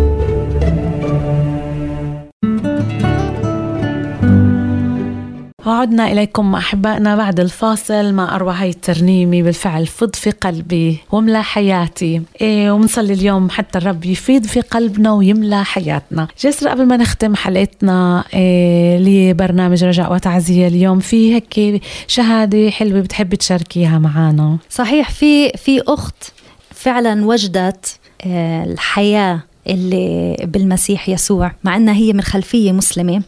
[5.80, 12.22] وعدنا إليكم أحبائنا بعد الفاصل مع أروع هاي الترنيمة بالفعل فض في قلبي واملى حياتي.
[12.42, 16.28] إيه ومنصلي اليوم حتى الرب يفيض في قلبنا ويملى حياتنا.
[16.42, 23.38] جسر قبل ما نختم حلقتنا إيه لبرنامج رجاء وتعزية اليوم في هيك شهادة حلوة بتحبي
[23.38, 26.32] تشاركيها معنا صحيح في في أخت
[26.72, 33.22] فعلا وجدت آه، الحياة اللي بالمسيح يسوع مع إنها هي من خلفية مسلمة.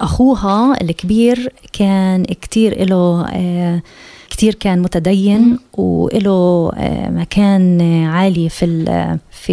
[0.00, 3.82] أخوها الكبير كان كتير له آه،
[4.30, 9.52] كتير كان متدين وله آه، مكان عالي في ال- في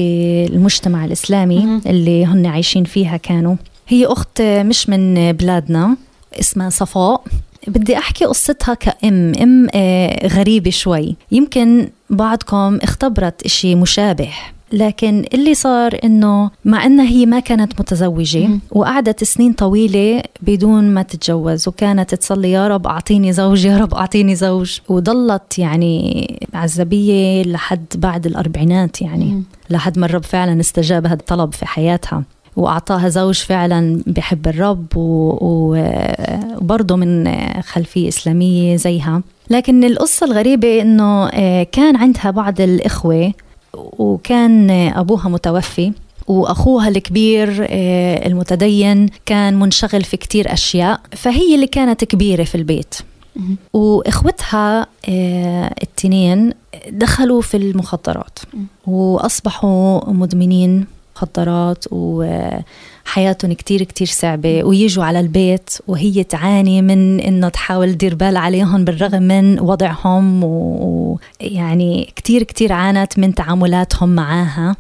[0.50, 1.82] المجتمع الإسلامي مم.
[1.86, 3.56] اللي هن عايشين فيها كانوا.
[3.88, 5.98] هي أخت مش من بلادنا
[6.40, 7.24] اسمها صفاء.
[7.68, 11.16] بدي أحكي قصتها كأم أم آه، غريبة شوي.
[11.32, 14.30] يمكن بعضكم اختبرت إشي مشابه.
[14.74, 18.60] لكن اللي صار إنه مع إنها هي ما كانت متزوجة مم.
[18.72, 24.36] وقعدت سنين طويلة بدون ما تتجوز وكانت تصلي يا رب أعطيني زوج يا رب أعطيني
[24.36, 29.44] زوج وضلت يعني عزبية لحد بعد الأربعينات يعني مم.
[29.70, 32.24] لحد ما الرب فعلا استجاب هذا الطلب في حياتها
[32.56, 34.86] وأعطاها زوج فعلا بحب الرب
[36.62, 43.34] وبرضه من خلفية إسلامية زيها لكن القصة الغريبة إنه آه، كان عندها بعض الإخوة
[44.00, 45.92] وكان أبوها متوفي
[46.28, 52.96] وأخوها الكبير آه، المتدين كان منشغل في كتير أشياء فهي اللي كانت كبيرة في البيت.
[53.74, 56.54] وإخوتها آه، التنين
[56.90, 58.40] دخلوا في المخدرات
[58.88, 60.86] وأصبحوا مدمنين.
[61.16, 68.38] مخدرات وحياتهم كتير كتير صعبة ويجوا على البيت وهي تعاني من انه تحاول تدير بال
[68.38, 74.76] عليهم بالرغم من وضعهم ويعني كتير كتير عانت من تعاملاتهم معاها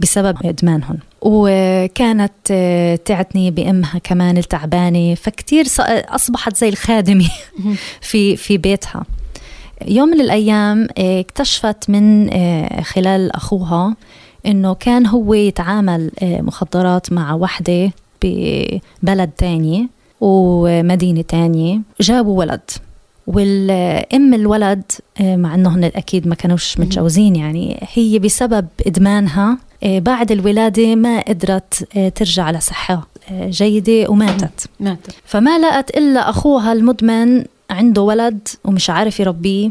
[0.00, 0.98] بسبب إدمانهم.
[1.20, 5.64] وكانت آه، تعتني بأمها كمان التعبانة فكتير
[6.08, 7.28] أصبحت زي الخادمة
[8.10, 9.04] في في بيتها.
[9.86, 13.96] يوم من الأيام آه، اكتشفت من آه، خلال أخوها
[14.46, 17.90] إنه كان هو يتعامل آه، مخدرات مع وحدة
[18.22, 19.88] ببلد تاني
[20.20, 21.80] ومدينة تانية.
[22.00, 22.60] جابوا ولد.
[23.26, 24.82] والأم الولد
[25.20, 30.94] آه، مع إنه هن أكيد ما كانوش متجوزين يعني هي بسبب إدمانها آه، بعد الولادة
[30.94, 34.66] ما قدرت ترجع على صحه آه، جيدة وماتت.
[34.80, 35.14] ماتت.
[35.24, 39.70] فما لقت إلا أخوها المدمن عنده ولد ومش عارف يربيه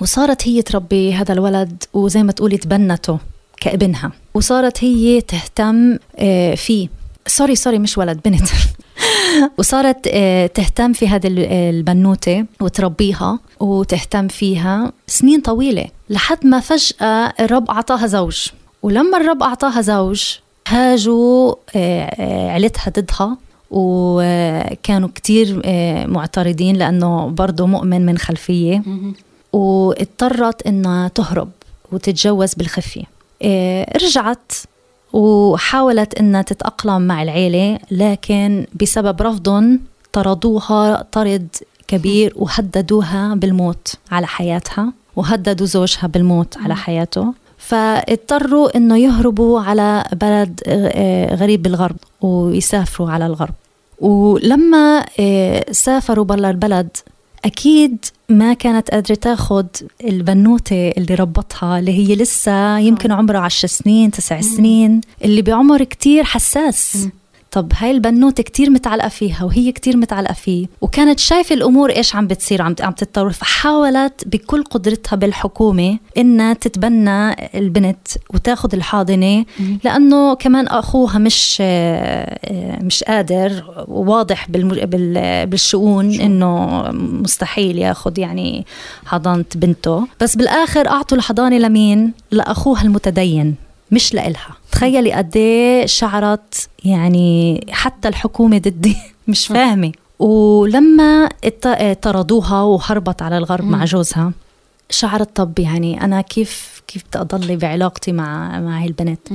[0.00, 3.18] وصارت هي تربي هذا الولد وزي ما تقولي تبنته.
[3.62, 6.88] كابنها وصارت هي تهتم آه، فيه
[7.26, 8.48] sorry sorry مش ولد بنت.
[9.58, 17.32] وصارت آه، تهتم في هذه ال- البنوتة وتربيها وتهتم فيها سنين طويلة لحد ما فجأة
[17.40, 18.46] الرب أعطاها زوج.
[18.82, 20.22] ولما الرب أعطاها زوج
[20.68, 23.36] هاجوا آه، آه، عيلتها ضدها
[23.70, 28.82] وكانوا كتير آه، معترضين لأنه برضه مؤمن من خلفية.
[29.52, 31.48] واضطرت إنها تهرب
[31.92, 33.00] وتتجوز بالخفية.
[33.00, 33.06] إيه،
[34.02, 34.52] رجعت
[35.12, 39.80] وحاولت إنها تتأقلم مع العيلة لكن بسبب رفضهم
[40.12, 41.48] طردوها طرد
[41.88, 47.34] كبير وهددوها بالموت على حياتها وهددوا زوجها بالموت على حياته.
[47.58, 53.54] فاضطروا إنه يهربوا على بلد آه، غريب بالغرب ويسافروا على الغرب.
[54.00, 56.96] ولما آه، سافروا برا البلد
[57.44, 59.66] أكيد ما كانت قادرة تاخد
[60.04, 66.24] البنوتة اللي ربطها اللي هي لسه يمكن عمرها عشر سنين تسع سنين اللي بعمر كتير
[66.24, 67.08] حساس.
[67.52, 72.26] طب هاي البنوتة كتير متعلقة فيها وهي كتير متعلقة فيه وكانت شايفة الأمور إيش عم
[72.26, 79.44] بتصير عم عم تتطور فحاولت بكل قدرتها بالحكومة إنها تتبنى البنت وتاخد الحاضنة
[79.84, 81.60] لأنه كمان أخوها مش
[82.80, 88.66] مش قادر واضح بالشؤون إنه مستحيل ياخد يعني
[89.06, 90.06] حضانة بنته.
[90.20, 93.54] بس بالآخر أعطوا الحضانة لمين؟ لأخوها المتدين.
[93.92, 94.56] مش لإلها.
[94.72, 98.96] تخيلي قد إيه شعرت يعني حتى الحكومة ضدي.
[99.28, 99.92] مش فاهمة.
[100.18, 101.28] ولما
[102.02, 104.32] طردوها وهربت على الغرب مع جوزها
[104.90, 109.28] شعرت طب يعني أنا كيف كيف بدي أضل بعلاقتي مع مع هاي البنت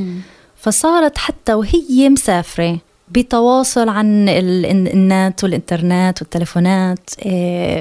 [0.58, 2.78] فصارت حتى وهي مسافرة.
[3.12, 7.10] بتواصل عن ال- الن- النت والإنترنت والتلفونات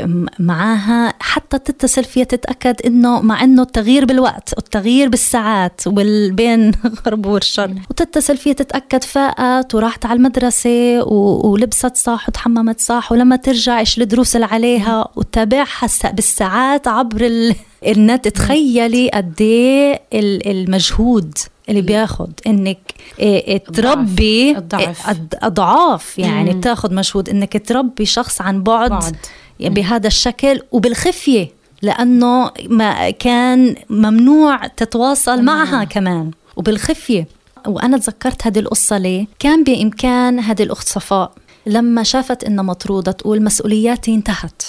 [0.04, 6.72] م- معاها حتى تتصل فيها تتأكد إنه مع إنه التغيير بالوقت والتغيير بالساعات والبين
[7.06, 11.02] غرب والشرق وتتصل فيها تتأكد فاقت وراحت على المدرسة
[11.44, 17.54] ولبست صح وتحممت صح ولما ترجع إيش الدروس اللي عليها وتتابعها الس- بالساعات عبر ال-
[17.86, 18.28] النت.
[18.28, 21.38] تخيلي قد ال- المجهود.
[21.68, 22.78] اللي بياخد إنك
[23.18, 25.16] إيه، تربي الضعف.
[25.34, 26.60] اضعاف يعني مم.
[26.60, 29.16] تاخد مجهود إنك تربي شخص عن بعد, بعد.
[29.60, 31.48] بهذا الشكل وبالخفية
[31.82, 37.28] لأنه ما كان ممنوع تتواصل معها كمان وبالخفية.
[37.66, 41.32] وأنا تذكرت هذه القصة ليه؟ كان بإمكان هذه الاخت صفاء
[41.66, 44.62] لما شافت إنها مطرودة تقول مسؤولياتي انتهت.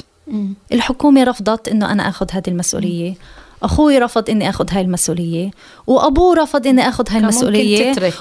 [0.74, 3.14] الحكومة رفضت إنه أنا أخذ هذه المسؤولية.
[3.64, 5.52] أخوي رفض إني أخذ هاي المسؤولية
[5.88, 7.20] وأبوه رفض إني أخذ هاي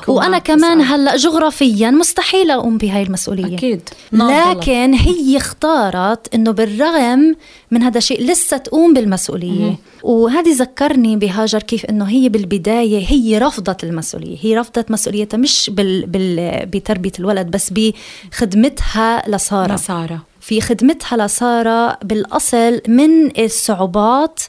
[0.08, 0.92] وأنا وما كمان تسأل.
[0.92, 3.56] هلأ جغرافيا مستحيل أقوم بهاي المسؤولية.
[3.56, 3.88] أكيد.
[4.12, 7.34] لكن هي اختارت إنه بالرغم
[7.70, 9.78] من هذا الشيء لسه تقوم بالمسؤولية.
[10.02, 14.36] وهذه ذكرني بهاجر كيف إنه هي بالبداية هي رفضت المسؤولية.
[14.40, 19.72] هي رفضت مسؤوليتها مش بال بال بتربية الولد بس بخدمتها لسارة.
[19.72, 24.40] مسارة في خدمتها لسارة بالأصل من الصعوبات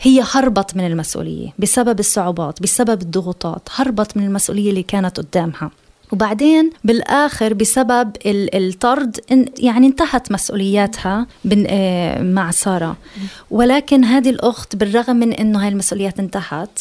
[0.00, 5.70] هي هربت من المسؤولية بسبب الصعوبات بسبب الضغوطات هربت من المسؤولية اللي كانت قدامها.
[6.12, 9.20] وبعدين بالآخر بسبب ال- الطرد
[9.58, 11.26] يعني انتهت مسؤولياتها
[11.66, 12.96] آه، مع سارة.
[13.50, 16.78] ولكن هذه الأخت بالرغم من أنه هاي المسؤوليات انتهت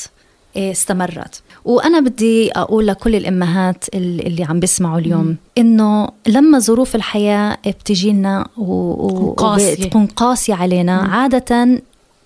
[0.57, 1.41] آه، استمرت.
[1.65, 8.11] وأنا بدي أقول لكل الأمهات ال- اللي عم بيسمعوا اليوم إنه لما ظروف الحياة بتجي
[8.11, 8.47] لنا.
[8.57, 11.81] وبتكون قاسية علينا عادة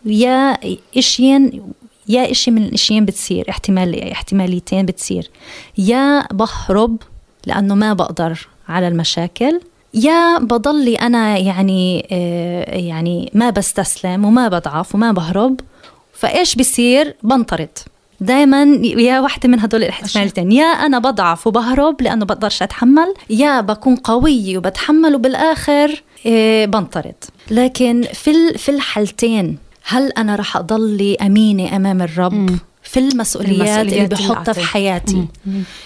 [0.05, 0.57] يا
[0.97, 1.61] إشيين
[2.09, 5.29] يا إشي من الإشيين بتصير احتمال احتماليتين بتصير.
[5.77, 6.97] يا بهرب
[7.45, 9.59] لأنه ما بقدر على المشاكل.
[9.93, 15.59] يا بضلي أنا يعني آه، يعني ما بستسلم وما بضعف وما بهرب.
[16.13, 17.77] فإيش بصير؟ بنطرد.
[18.21, 23.13] دائما يا واحدة من هدول الاحتمالتين يا أنا بضعف وبهرب لأنه بقدرش أتحمل.
[23.29, 27.15] يا بكون قوية وبتحمل وبالآخر إيه بنطرد.
[27.51, 29.57] لكن في في الحالتين
[29.89, 32.59] هل أنا رح أضلي أمينة أمام الرب مم.
[32.83, 34.61] في المسؤوليات, اللي المسؤوليات اللي بحطها في.
[34.61, 35.25] حياتي؟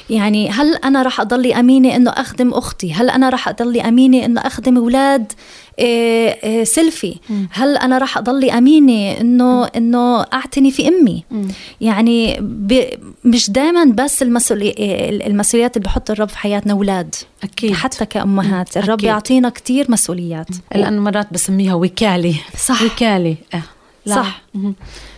[0.09, 4.41] يعني هل أنا رح أضلي أمينة إنه أخدم أختي؟ هل أنا رح أضلي أمينة إنه
[4.41, 5.31] أخدم أولاد؟
[5.79, 7.15] إيه إيه سيلفي.
[7.51, 11.23] هل أنا رح أضلي أمينة إنه إنه أعتني في أمي؟
[11.81, 12.83] يعني ب
[13.25, 14.75] مش دائما بس المسؤولي
[15.27, 17.15] المسؤوليات اللي بحط الرب في حياتنا أولاد.
[17.43, 17.73] أكيد.
[17.73, 18.77] حتى كأمهات.
[18.77, 19.09] الرب أكيد.
[19.09, 20.47] يعطينا كتير مسؤوليات.
[20.75, 22.35] لأن مرات بسميها وكالة.
[22.57, 22.81] صح.
[22.83, 23.35] وكالة.
[23.53, 23.61] آه.
[24.05, 24.15] لا.
[24.15, 24.41] صح.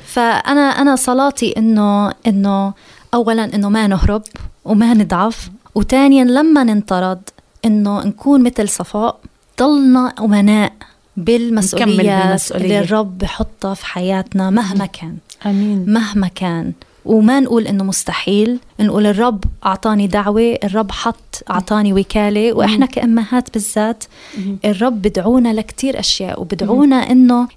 [0.05, 2.73] فأنا أنا صلاتي إنه إنه
[3.13, 4.23] اولا إنه ما نهرب
[4.65, 7.21] وما نضعف وثانيا لما ننطرد
[7.65, 9.19] إنه نكون مثل صفاء
[9.59, 10.73] ضلنا أمناء
[11.17, 12.51] بالمسؤوليات.
[12.51, 16.73] اللي الرب بحطها في حياتنا مهما كان أمين مهما كان
[17.05, 18.59] وما نقول إنه مستحيل.
[18.79, 24.03] نقول الرب أعطاني دعوة الرب حط أعطاني وكالة وإحنا كأمهات بالذات
[24.65, 27.47] الرب بدعونا لكتير أشياء وبدعونا إنه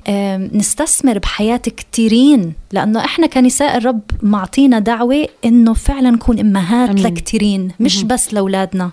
[0.53, 2.53] نستثمر بحياة كتيرين.
[2.73, 7.07] لأنه إحنا كنساء الرب معطينا دعوة إنه فعلا نكون أمهات أمين.
[7.07, 8.91] لكتيرين مش بس لأولادنا.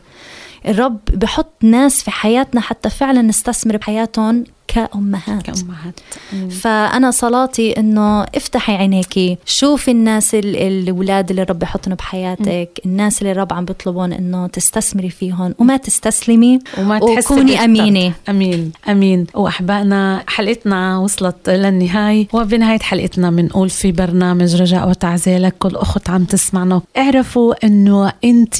[0.68, 4.43] الرب بحط ناس في حياتنا حتى فعلا نستثمر بحياتهم
[4.76, 5.41] كأمهات.
[5.43, 5.99] كأمهات.
[6.34, 6.49] أمين.
[6.49, 13.32] فأنا صلاتي إنه افتحي عينيكي شوفي الناس ال- الأولاد اللي الرب يحطهم بحياتك الناس اللي
[13.32, 17.63] الرب عم بيطلبون إنه تستثمري فيهم وما تستسلمي وما تحسي وكوني.
[17.63, 18.13] أمينة.
[18.30, 18.71] أمين.
[18.89, 19.28] أمين.
[19.34, 22.28] وأحبائنا حلقتنا وصلت للنهاية.
[22.34, 26.82] وبنهاية حلقتنا بنقول في برنامج رجاء وتعزيه لكل أخت عم تسمعنا.
[26.97, 28.55] اعرفوا إنه انت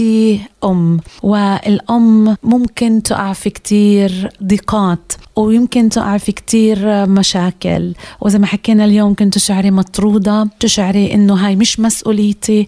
[0.63, 7.93] أم والأم ممكن تقع في كتير ضيقات ويمكن تقع في كتير مشاكل.
[8.22, 12.68] وزي ما حكينا اليوم كنت تشعري مطرودة تشعري إنه هاي مش مسؤوليتي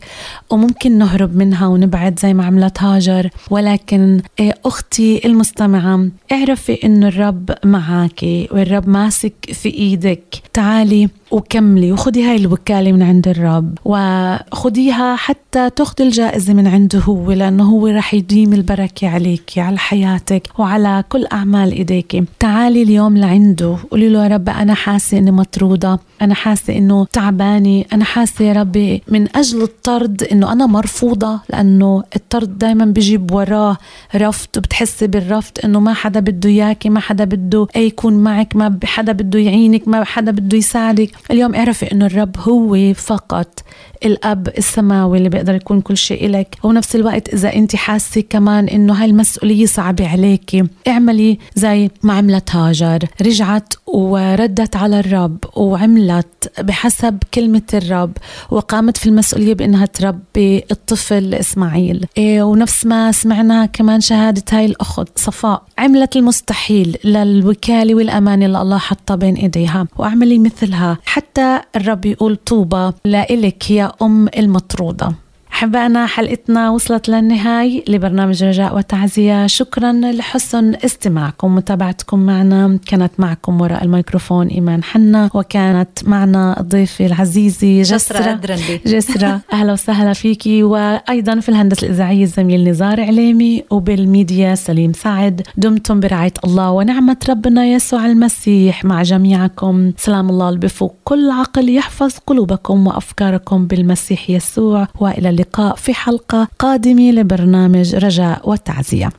[0.49, 3.29] وممكن نهرب منها ونبعد زي ما عملت هاجر.
[3.49, 10.23] ولكن إيه، أختي المستمعة اعرفي إنه الرب معاكي والرب ماسك في إيدك.
[10.53, 17.31] تعالي وكملي وخدي هاي الوكالة من عند الرب وخديها حتى تاخدي الجائزة من عنده هو
[17.31, 22.23] لأنه هو رح يديم البركة عليك على حياتك وعلى كل أعمال إيديك.
[22.39, 27.83] تعالي اليوم لعنده قولي له يا رب أنا حاسة إني مطرودة أنا حاسة إنه تعبانة
[27.93, 33.77] أنا حاسة يا ربي من أجل الطرد إنه أنا مرفوضة لأنه الطرد دايما بيجيب وراه
[34.15, 39.11] رفض وبتحسي بالرفض إنه ما حدا بده إياكي ما حدا بده يكون معك ما حدا
[39.11, 41.09] بده يعينك ما حدا بده يساعدك.
[41.31, 43.59] اليوم اعرفي إنه الرب هو فقط
[44.05, 48.93] الأب السماوي اللي بيقدر يكون كل شيء لك ونفس الوقت إذا أنت حاسة كمان إنه
[48.93, 52.99] هاي المسؤولية صعبة عليكي اعملي زي ما عملت هاجر.
[53.21, 58.11] رجعت وردت على الرب وعملت بحسب كلمة الرب
[58.51, 62.05] وقامت في المسؤولية بإنها تربي الطفل إسماعيل.
[62.17, 65.63] إيه ونفس ما سمعنا كمان شهادة هاي الأخت صفاء.
[65.77, 69.87] عملت المستحيل للوكالة والأمانة اللي الله حطها بين إيديها.
[69.97, 70.97] واعملي مثلها.
[71.05, 75.13] حتى الرب يقول طوبى لإلك يا أم المطرودة.
[75.57, 79.47] أحبائنا حلقتنا وصلت للنهاية لبرنامج رجاء وتعزية.
[79.47, 82.79] شكرا لحسن استماعكم ومتابعتكم معنا.
[82.85, 88.39] كانت معكم وراء الميكروفون إيمان حنا وكانت معنا الضيفة العزيزة جسرة
[88.85, 89.41] جسرة.
[89.53, 90.63] أهلا وسهلا فيكي.
[90.63, 95.41] وأيضا في الهندسة الإذاعية الزميل نزار عليمي وبالميديا سليم سعد.
[95.57, 99.91] دمتم برعاية الله ونعمة ربنا يسوع المسيح مع جميعكم.
[99.97, 104.87] سلام الله اللي بفوق كل عقل يحفظ قلوبكم وأفكاركم بالمسيح يسوع.
[104.99, 105.46] وإلى اللقاء.
[105.77, 109.09] في حلقة قادمة لبرنامج رجاء وتعزية